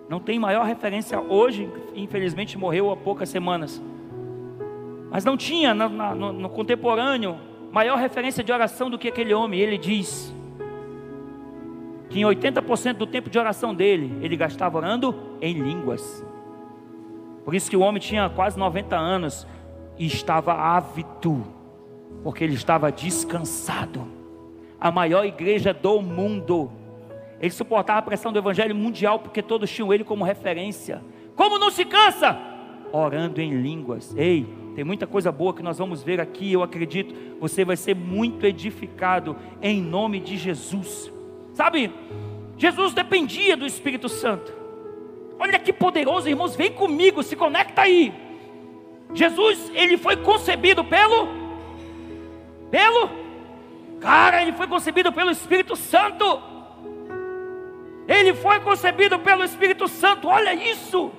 [0.08, 3.82] Não tem maior referência hoje, infelizmente morreu há poucas semanas.
[5.10, 7.36] Mas não tinha no, no, no contemporâneo
[7.72, 9.58] maior referência de oração do que aquele homem.
[9.58, 10.32] Ele diz:
[12.10, 16.26] que em 80% do tempo de oração dele, ele gastava orando em línguas.
[17.44, 19.46] Por isso que o homem tinha quase 90 anos
[19.96, 21.46] e estava ávido,
[22.24, 24.06] porque ele estava descansado.
[24.78, 26.72] A maior igreja do mundo.
[27.40, 31.02] Ele suportava a pressão do evangelho mundial porque todos tinham ele como referência.
[31.36, 32.38] Como não se cansa?
[32.92, 34.14] Orando em línguas.
[34.16, 37.14] Ei, tem muita coisa boa que nós vamos ver aqui, eu acredito.
[37.40, 41.12] Você vai ser muito edificado em nome de Jesus.
[41.60, 41.92] Sabe,
[42.56, 44.50] Jesus dependia do Espírito Santo.
[45.38, 48.14] Olha que poderoso, irmãos, vem comigo, se conecta aí.
[49.12, 51.28] Jesus, ele foi concebido pelo
[52.70, 53.10] pelo
[54.00, 56.24] cara, ele foi concebido pelo Espírito Santo.
[58.08, 60.28] Ele foi concebido pelo Espírito Santo.
[60.28, 61.12] Olha isso.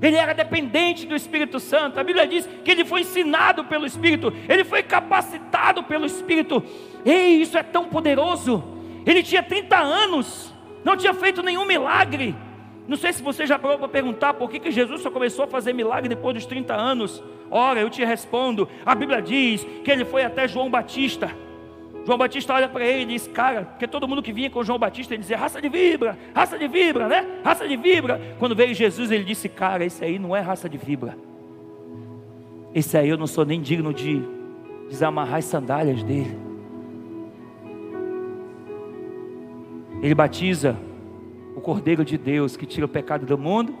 [0.00, 2.00] Ele era dependente do Espírito Santo.
[2.00, 6.64] A Bíblia diz que ele foi ensinado pelo Espírito, ele foi capacitado pelo Espírito.
[7.04, 8.72] Ei, isso é tão poderoso.
[9.06, 10.52] Ele tinha 30 anos,
[10.84, 12.34] não tinha feito nenhum milagre.
[12.86, 15.48] Não sei se você já parou para perguntar por que, que Jesus só começou a
[15.48, 17.22] fazer milagre depois dos 30 anos.
[17.50, 21.30] Ora, eu te respondo: a Bíblia diz que ele foi até João Batista.
[22.04, 24.78] João Batista olha para ele e diz: Cara, porque todo mundo que vinha com João
[24.78, 27.26] Batista ele dizia: Raça de vibra, raça de vibra, né?
[27.42, 28.20] Raça de vibra.
[28.38, 31.16] Quando veio Jesus, ele disse: Cara, esse aí não é raça de vibra.
[32.74, 34.22] Esse aí eu não sou nem digno de
[34.90, 36.43] desamarrar as sandálias dele.
[40.04, 40.76] Ele batiza
[41.56, 43.74] o Cordeiro de Deus que tira o pecado do mundo.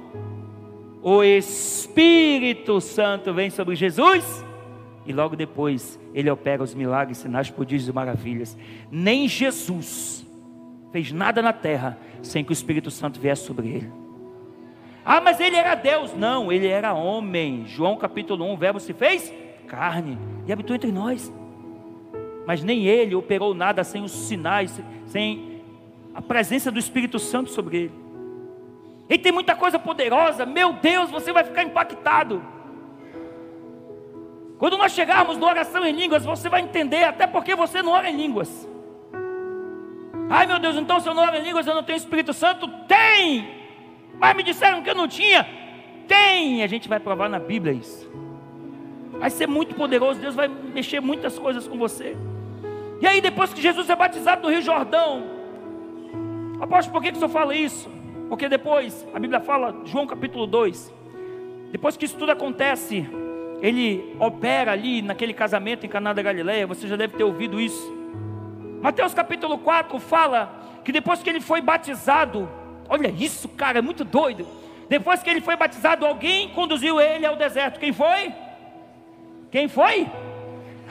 [1.02, 4.42] O Espírito Santo vem sobre Jesus
[5.04, 8.56] e logo depois ele opera os milagres, sinais, prodígios e maravilhas.
[8.90, 10.26] Nem Jesus
[10.90, 13.92] fez nada na terra sem que o Espírito Santo viesse sobre ele.
[15.04, 16.14] Ah, mas ele era Deus.
[16.14, 17.66] Não, ele era homem.
[17.66, 19.30] João capítulo 1, o verbo se fez
[19.66, 21.30] carne e habitou entre nós.
[22.46, 25.53] Mas nem ele operou nada sem os sinais, sem
[26.14, 28.04] a presença do Espírito Santo sobre ele.
[29.08, 32.42] E tem muita coisa poderosa, meu Deus, você vai ficar impactado.
[34.58, 38.08] Quando nós chegarmos na oração em línguas, você vai entender até porque você não ora
[38.08, 38.68] em línguas.
[40.30, 42.66] Ai meu Deus, então se eu não oro em línguas, eu não tenho Espírito Santo?
[42.86, 43.46] Tem!
[44.18, 45.46] Mas me disseram que eu não tinha?
[46.06, 46.62] Tem!
[46.62, 48.10] A gente vai provar na Bíblia isso.
[49.18, 52.16] Vai ser muito poderoso, Deus vai mexer muitas coisas com você.
[53.00, 55.33] E aí, depois que Jesus é batizado no Rio Jordão,
[56.64, 57.90] Apóstolo, por que, que o senhor fala isso?
[58.26, 60.90] Porque depois, a Bíblia fala, João capítulo 2,
[61.70, 63.06] depois que isso tudo acontece,
[63.60, 67.92] ele opera ali naquele casamento em Caná da Galileia, você já deve ter ouvido isso.
[68.80, 72.48] Mateus capítulo 4 fala que depois que ele foi batizado,
[72.88, 74.46] olha isso, cara, é muito doido.
[74.88, 77.78] Depois que ele foi batizado, alguém conduziu ele ao deserto.
[77.78, 78.32] Quem foi?
[79.50, 80.06] Quem foi?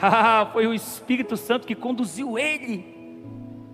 [0.02, 2.93] Ah, foi o Espírito Santo que conduziu ele.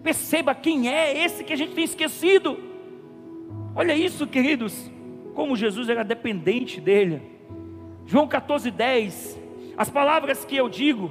[0.02, 2.58] Perceba quem é esse que a gente tem esquecido.
[3.74, 4.90] Olha isso, queridos,
[5.34, 7.22] como Jesus era dependente dele.
[8.06, 9.38] João 14, 10.
[9.76, 11.10] As palavras que eu digo,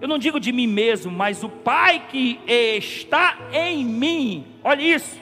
[0.00, 5.20] eu não digo de mim mesmo, mas o Pai que está em mim, olha isso,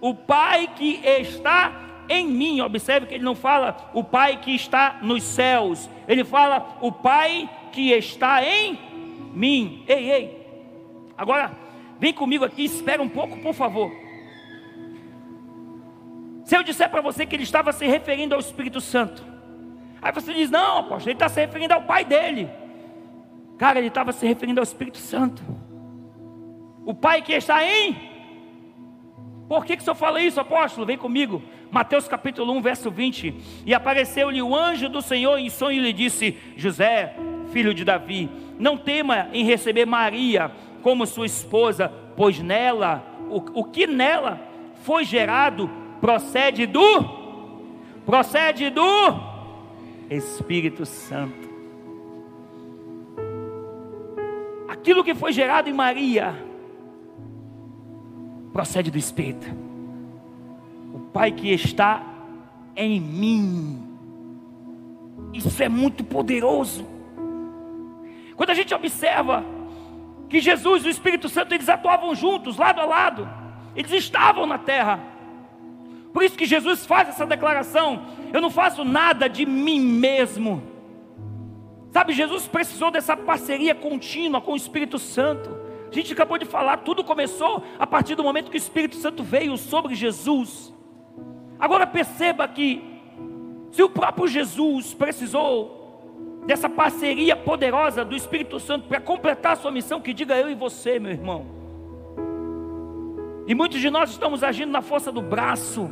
[0.00, 4.98] o Pai que está em mim, observe que ele não fala o Pai que está
[5.02, 8.78] nos céus, ele fala o Pai que está em
[9.34, 9.84] mim.
[9.86, 10.37] Ei, ei,
[11.18, 11.50] agora
[11.98, 13.92] vem comigo aqui, espera um pouco, por favor.
[16.44, 19.22] Se eu disser para você que ele estava se referindo ao Espírito Santo,
[20.00, 22.48] aí você diz: não, apóstolo, ele está se referindo ao Pai dele.
[23.58, 25.42] Cara, ele estava se referindo ao Espírito Santo.
[26.86, 27.94] O Pai que está em.
[29.46, 30.86] Por que, que o senhor fala isso, apóstolo?
[30.86, 31.42] Vem comigo.
[31.70, 33.34] Mateus capítulo 1, verso 20.
[33.66, 37.14] E apareceu-lhe o anjo do Senhor em sonho e lhe disse: José,
[37.52, 40.50] filho de Davi, não tema em receber Maria
[40.88, 44.40] como sua esposa, pois nela, o, o que nela
[44.84, 45.68] foi gerado,
[46.00, 47.18] procede do.
[48.06, 48.82] Procede do
[50.08, 51.46] Espírito Santo.
[54.66, 56.34] aquilo que foi gerado em Maria
[58.50, 59.46] procede do Espírito.
[60.94, 62.02] O Pai que está
[62.74, 63.82] em mim.
[65.34, 66.86] Isso é muito poderoso.
[68.34, 69.57] Quando a gente observa
[70.28, 73.28] que Jesus e o Espírito Santo eles atuavam juntos, lado a lado,
[73.74, 75.00] eles estavam na terra.
[76.12, 78.02] Por isso que Jesus faz essa declaração:
[78.32, 80.78] eu não faço nada de mim mesmo
[81.90, 85.50] Sabe, Jesus precisou dessa parceria contínua com o Espírito Santo.
[85.90, 89.22] A gente acabou de falar, tudo começou a partir do momento que o Espírito Santo
[89.22, 90.72] veio sobre Jesus.
[91.58, 92.82] Agora perceba que,
[93.72, 95.77] se o próprio Jesus precisou
[96.48, 100.54] dessa parceria poderosa do Espírito Santo para completar a sua missão, que diga eu e
[100.54, 101.44] você, meu irmão.
[103.46, 105.90] E muitos de nós estamos agindo na força do braço,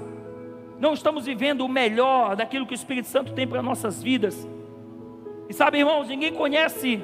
[0.81, 4.49] não estamos vivendo o melhor daquilo que o Espírito Santo tem para nossas vidas.
[5.47, 7.03] E sabe, irmãos, ninguém conhece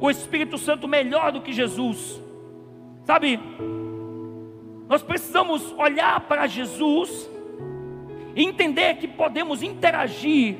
[0.00, 2.20] o Espírito Santo melhor do que Jesus.
[3.04, 3.38] Sabe,
[4.88, 7.30] nós precisamos olhar para Jesus
[8.34, 10.56] e entender que podemos interagir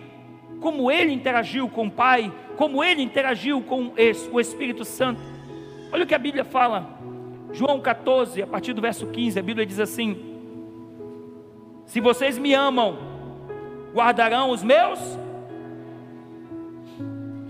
[0.61, 3.93] como ele interagiu com o Pai, como ele interagiu com
[4.33, 5.21] o Espírito Santo.
[5.93, 6.99] Olha o que a Bíblia fala,
[7.53, 10.17] João 14, a partir do verso 15, a Bíblia diz assim:
[11.87, 12.99] Se vocês me amam,
[13.93, 15.01] guardarão os meus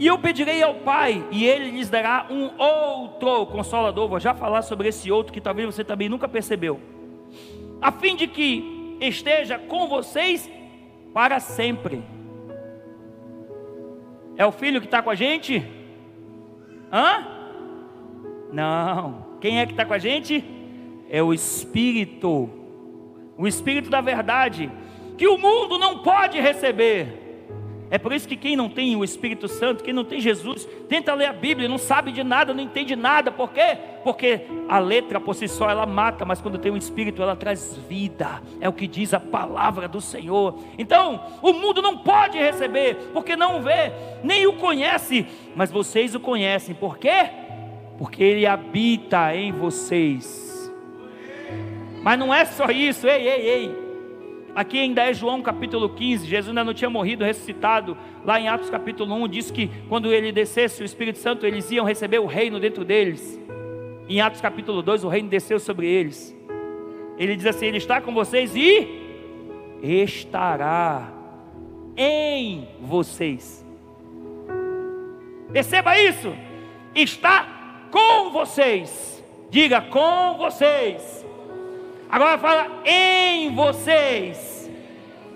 [0.01, 4.09] e eu pedirei ao Pai, e Ele lhes dará um outro consolador.
[4.09, 6.81] Vou já falar sobre esse outro que talvez você também nunca percebeu,
[7.83, 10.51] a fim de que esteja com vocês
[11.13, 12.03] para sempre.
[14.41, 15.63] É o filho que está com a gente?
[16.91, 17.27] Hã?
[18.51, 19.37] Não.
[19.39, 20.43] Quem é que está com a gente?
[21.11, 22.49] É o Espírito,
[23.37, 24.73] o Espírito da verdade,
[25.19, 27.30] que o mundo não pode receber
[27.91, 31.13] é por isso que quem não tem o Espírito Santo, quem não tem Jesus, tenta
[31.13, 33.33] ler a Bíblia, não sabe de nada, não entende nada.
[33.33, 33.77] Por quê?
[34.05, 37.77] Porque a letra por si só ela mata, mas quando tem o Espírito ela traz
[37.89, 38.41] vida.
[38.61, 40.57] É o que diz a palavra do Senhor.
[40.79, 45.27] Então, o mundo não pode receber, porque não vê, nem o conhece,
[45.57, 46.77] mas vocês o conhecem.
[46.77, 47.29] Por quê?
[47.99, 50.73] Porque ele habita em vocês.
[52.03, 53.80] Mas não é só isso, ei, ei, ei.
[54.55, 57.97] Aqui ainda é João capítulo 15, Jesus ainda não tinha morrido, ressuscitado.
[58.25, 61.87] Lá em Atos capítulo 1 diz que quando ele descesse o Espírito Santo, eles iam
[61.87, 63.41] receber o reino dentro deles.
[64.09, 66.37] Em Atos capítulo 2, o reino desceu sobre eles.
[67.17, 68.89] Ele diz assim: Ele está com vocês e
[69.83, 71.13] estará
[71.97, 73.65] em vocês.
[75.53, 76.35] Perceba isso.
[76.95, 79.25] Está com vocês.
[79.49, 81.20] Diga com vocês
[82.11, 84.69] Agora fala em vocês.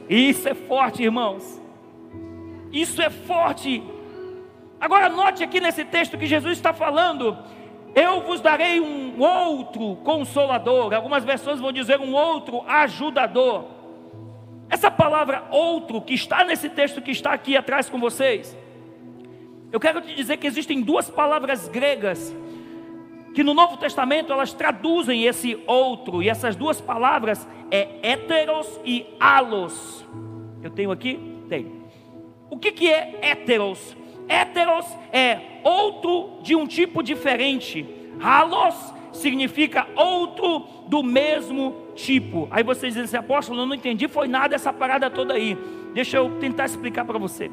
[0.08, 1.62] Isso é forte, irmãos.
[2.72, 3.82] Isso é forte.
[4.80, 7.38] Agora note aqui nesse texto que Jesus está falando:
[7.94, 10.92] Eu vos darei um outro consolador.
[10.92, 13.66] Algumas versões vão dizer um outro ajudador.
[14.68, 18.56] Essa palavra outro que está nesse texto que está aqui atrás com vocês,
[19.70, 22.34] eu quero te dizer que existem duas palavras gregas
[23.34, 29.04] que no Novo Testamento elas traduzem esse outro, e essas duas palavras é heteros e
[29.18, 30.06] alos.
[30.62, 31.18] Eu tenho aqui?
[31.48, 31.84] Tenho.
[32.48, 33.96] O que, que é heteros?
[34.28, 37.84] Heteros é outro de um tipo diferente.
[38.22, 42.46] Halos significa outro do mesmo tipo.
[42.50, 45.58] Aí vocês dizem assim, apóstolo, eu não entendi, foi nada essa parada toda aí.
[45.92, 47.50] Deixa eu tentar explicar para você.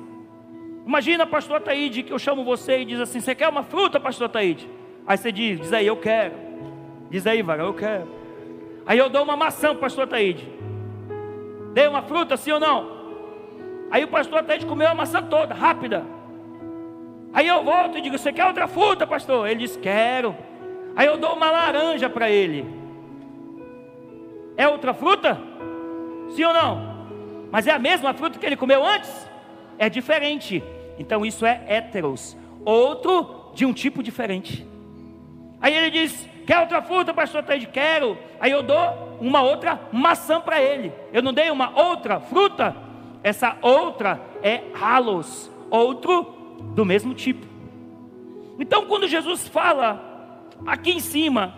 [0.86, 4.30] Imagina, pastor Taíde, que eu chamo você e diz assim: Você quer uma fruta, pastor
[4.30, 4.68] Taíde?
[5.06, 6.34] Aí você diz, diz aí, eu quero.
[7.10, 8.08] Diz aí, vaga, eu quero.
[8.86, 10.48] Aí eu dou uma maçã para o pastor Ataíde.
[11.74, 13.02] Dei uma fruta, sim ou não?
[13.90, 16.06] Aí o pastor Ataíde comeu a maçã toda, rápida.
[17.34, 19.48] Aí eu volto e digo: Você quer outra fruta, pastor?
[19.48, 20.36] Ele diz: Quero.
[20.96, 22.66] Aí eu dou uma laranja para ele.
[24.58, 25.40] É outra fruta?
[26.36, 26.92] Sim ou não?
[27.52, 29.30] Mas é a mesma fruta que ele comeu antes?
[29.78, 30.64] É diferente.
[30.98, 32.38] Então isso é heteros.
[32.64, 34.71] Outro de um tipo diferente.
[35.62, 37.68] Aí ele diz: Quer outra fruta, pastor Taide?
[37.68, 38.18] Quero.
[38.40, 40.92] Aí eu dou uma outra maçã para ele.
[41.14, 42.76] Eu não dei uma outra fruta?
[43.24, 46.24] Essa outra é halos, outro
[46.74, 47.46] do mesmo tipo.
[48.60, 51.56] Então, quando Jesus fala aqui em cima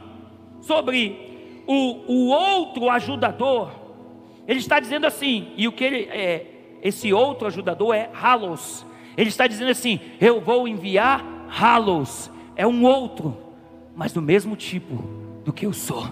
[0.62, 3.72] sobre o, o outro ajudador,
[4.46, 6.46] ele está dizendo assim, e o que ele é,
[6.82, 8.86] esse outro ajudador é halos.
[9.16, 13.43] Ele está dizendo assim: Eu vou enviar halos, é um outro
[13.96, 14.96] mas do mesmo tipo
[15.44, 16.08] do que eu sou.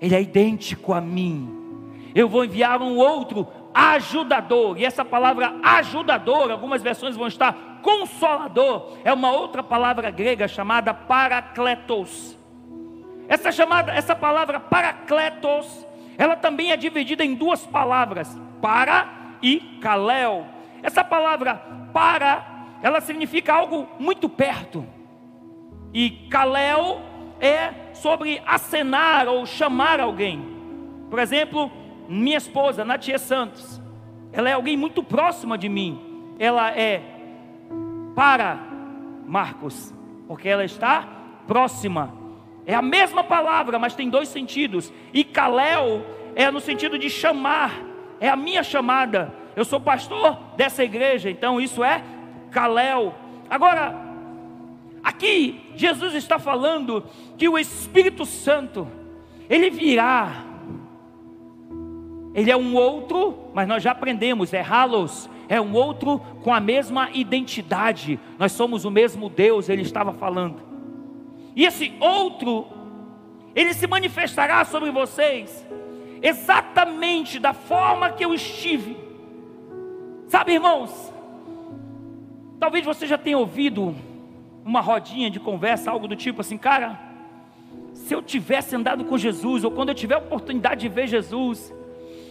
[0.00, 2.10] Ele é idêntico a mim.
[2.14, 8.98] Eu vou enviar um outro ajudador, e essa palavra ajudador, algumas versões vão estar consolador,
[9.02, 12.36] é uma outra palavra grega chamada paracletos.
[13.28, 15.86] Essa chamada, essa palavra paracletos,
[16.18, 20.46] ela também é dividida em duas palavras, para e kalel.
[20.82, 21.54] Essa palavra
[21.92, 24.84] para, ela significa algo muito perto.
[25.92, 27.00] E Kalel
[27.40, 30.42] é sobre acenar ou chamar alguém.
[31.10, 31.70] Por exemplo,
[32.08, 33.80] minha esposa, Natia Santos,
[34.32, 36.34] ela é alguém muito próxima de mim.
[36.38, 37.02] Ela é
[38.14, 38.58] para
[39.26, 39.94] Marcos,
[40.26, 41.06] porque ela está
[41.46, 42.14] próxima.
[42.66, 44.92] É a mesma palavra, mas tem dois sentidos.
[45.12, 47.72] E Kalel é no sentido de chamar,
[48.20, 49.34] é a minha chamada.
[49.54, 52.02] Eu sou pastor dessa igreja, então isso é
[52.50, 53.14] Kalel.
[53.50, 54.11] Agora,
[55.02, 57.04] Aqui Jesus está falando
[57.36, 58.86] que o Espírito Santo,
[59.48, 60.44] ele virá.
[62.34, 66.60] Ele é um outro, mas nós já aprendemos, é halos, é um outro com a
[66.60, 68.18] mesma identidade.
[68.38, 70.62] Nós somos o mesmo Deus, ele estava falando.
[71.54, 72.66] E esse outro,
[73.54, 75.66] ele se manifestará sobre vocês
[76.22, 78.96] exatamente da forma que eu estive.
[80.28, 81.12] Sabe, irmãos?
[82.60, 83.94] Talvez você já tenha ouvido
[84.64, 86.98] uma rodinha de conversa, algo do tipo assim, cara,
[87.94, 91.72] se eu tivesse andado com Jesus, ou quando eu tiver a oportunidade de ver Jesus,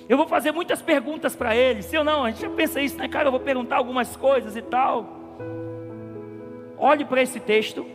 [0.08, 2.98] eu vou fazer muitas perguntas para ele, se ou não, a gente já pensa isso,
[2.98, 5.06] né, cara, eu vou perguntar algumas coisas e tal.
[6.78, 7.86] Olhe para esse texto,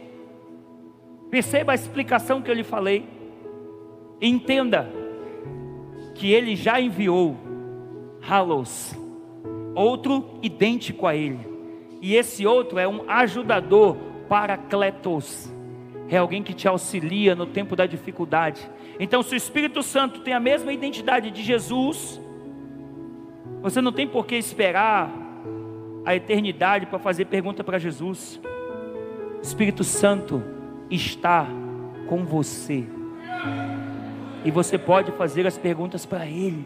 [1.31, 3.07] perceba a explicação que eu lhe falei,
[4.21, 4.91] entenda
[6.15, 7.37] que ele já enviou
[8.27, 8.97] Halos,
[9.75, 11.41] outro idêntico a ele,
[12.01, 13.97] e esse outro é um ajudador,
[14.29, 15.53] Paracletos,
[16.09, 18.69] é alguém que te auxilia no tempo da dificuldade.
[18.99, 22.21] Então, se o Espírito Santo tem a mesma identidade de Jesus,
[23.61, 25.11] você não tem por que esperar
[26.05, 28.41] a eternidade para fazer pergunta para Jesus.
[29.39, 30.43] O Espírito Santo
[30.91, 31.47] está
[32.09, 32.85] com você.
[34.45, 36.65] E você pode fazer as perguntas para Ele.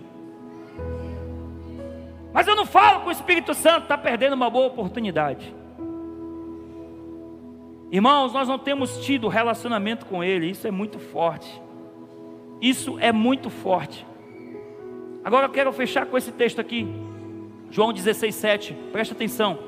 [2.33, 5.55] Mas eu não falo com o Espírito Santo, está perdendo uma boa oportunidade.
[7.93, 11.61] Irmãos, nós não temos tido relacionamento com Ele, isso é muito forte.
[12.61, 14.07] Isso é muito forte.
[15.25, 16.87] Agora eu quero fechar com esse texto aqui,
[17.71, 18.75] João 16, 7.
[18.93, 19.59] Presta atenção.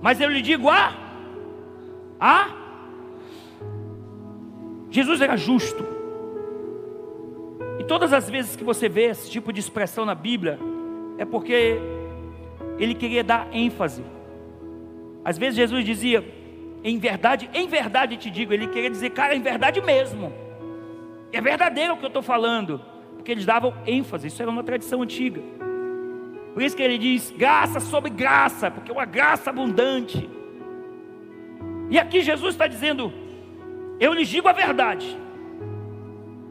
[0.00, 0.96] Mas eu lhe digo: ah,
[2.18, 2.48] ah,
[4.90, 5.84] Jesus era justo.
[7.78, 10.58] E todas as vezes que você vê esse tipo de expressão na Bíblia,
[11.18, 11.78] é porque
[12.78, 14.04] ele queria dar ênfase.
[15.24, 16.24] Às vezes Jesus dizia:
[16.84, 20.32] em verdade, em verdade te digo, ele queria dizer, cara, em verdade mesmo.
[21.32, 22.80] É verdadeiro o que eu estou falando.
[23.14, 25.40] Porque eles davam ênfase, isso era uma tradição antiga.
[26.52, 30.28] Por isso que ele diz graça sobre graça, porque é uma graça abundante.
[31.88, 33.12] E aqui Jesus está dizendo,
[34.00, 35.16] eu lhes digo a verdade.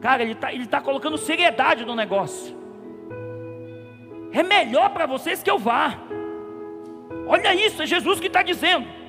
[0.00, 2.56] Cara, ele está ele tá colocando seriedade no negócio.
[4.32, 5.98] É melhor para vocês que eu vá.
[7.26, 9.01] Olha isso, é Jesus que está dizendo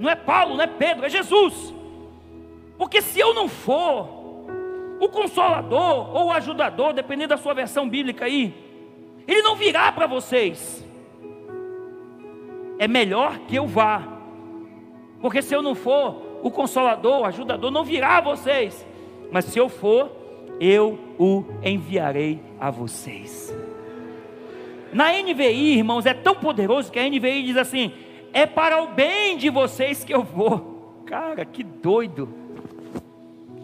[0.00, 1.74] não é Paulo, não é Pedro, é Jesus.
[2.78, 4.08] Porque se eu não for,
[4.98, 8.54] o consolador ou o ajudador, dependendo da sua versão bíblica aí,
[9.28, 10.82] ele não virá para vocês.
[12.78, 14.02] É melhor que eu vá.
[15.20, 18.86] Porque se eu não for, o consolador, o ajudador não virá a vocês.
[19.30, 20.10] Mas se eu for,
[20.58, 23.54] eu o enviarei a vocês.
[24.94, 27.92] Na NVI, irmãos, é tão poderoso que a NVI diz assim:
[28.32, 31.02] é para o bem de vocês que eu vou.
[31.06, 32.28] Cara, que doido.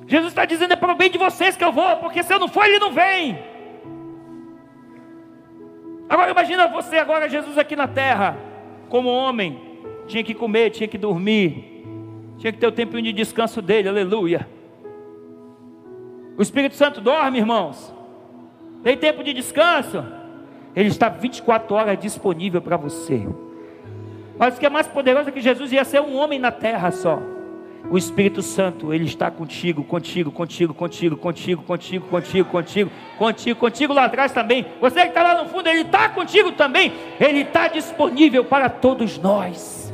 [0.07, 2.39] Jesus está dizendo: é para o bem de vocês que eu vou, porque se eu
[2.39, 3.39] não for, ele não vem.
[6.09, 8.37] Agora imagina você agora, Jesus aqui na terra,
[8.89, 9.61] como homem,
[10.07, 11.85] tinha que comer, tinha que dormir,
[12.39, 14.49] tinha que ter o tempinho de descanso dele, aleluia.
[16.39, 17.95] O Espírito Santo dorme, irmãos.
[18.83, 20.05] Tem tempo de descanso?
[20.77, 23.27] Ele está 24 horas disponível para você.
[24.39, 26.91] Mas o que é mais poderoso é que Jesus ia ser um homem na terra
[26.91, 27.21] só.
[27.89, 33.93] O Espírito Santo, ele está contigo, contigo, contigo, contigo, contigo, contigo, contigo, contigo, contigo, contigo
[33.93, 34.67] lá atrás também.
[34.81, 36.93] Você que está lá no fundo, ele está contigo também.
[37.21, 39.86] Ele está disponível para todos nós.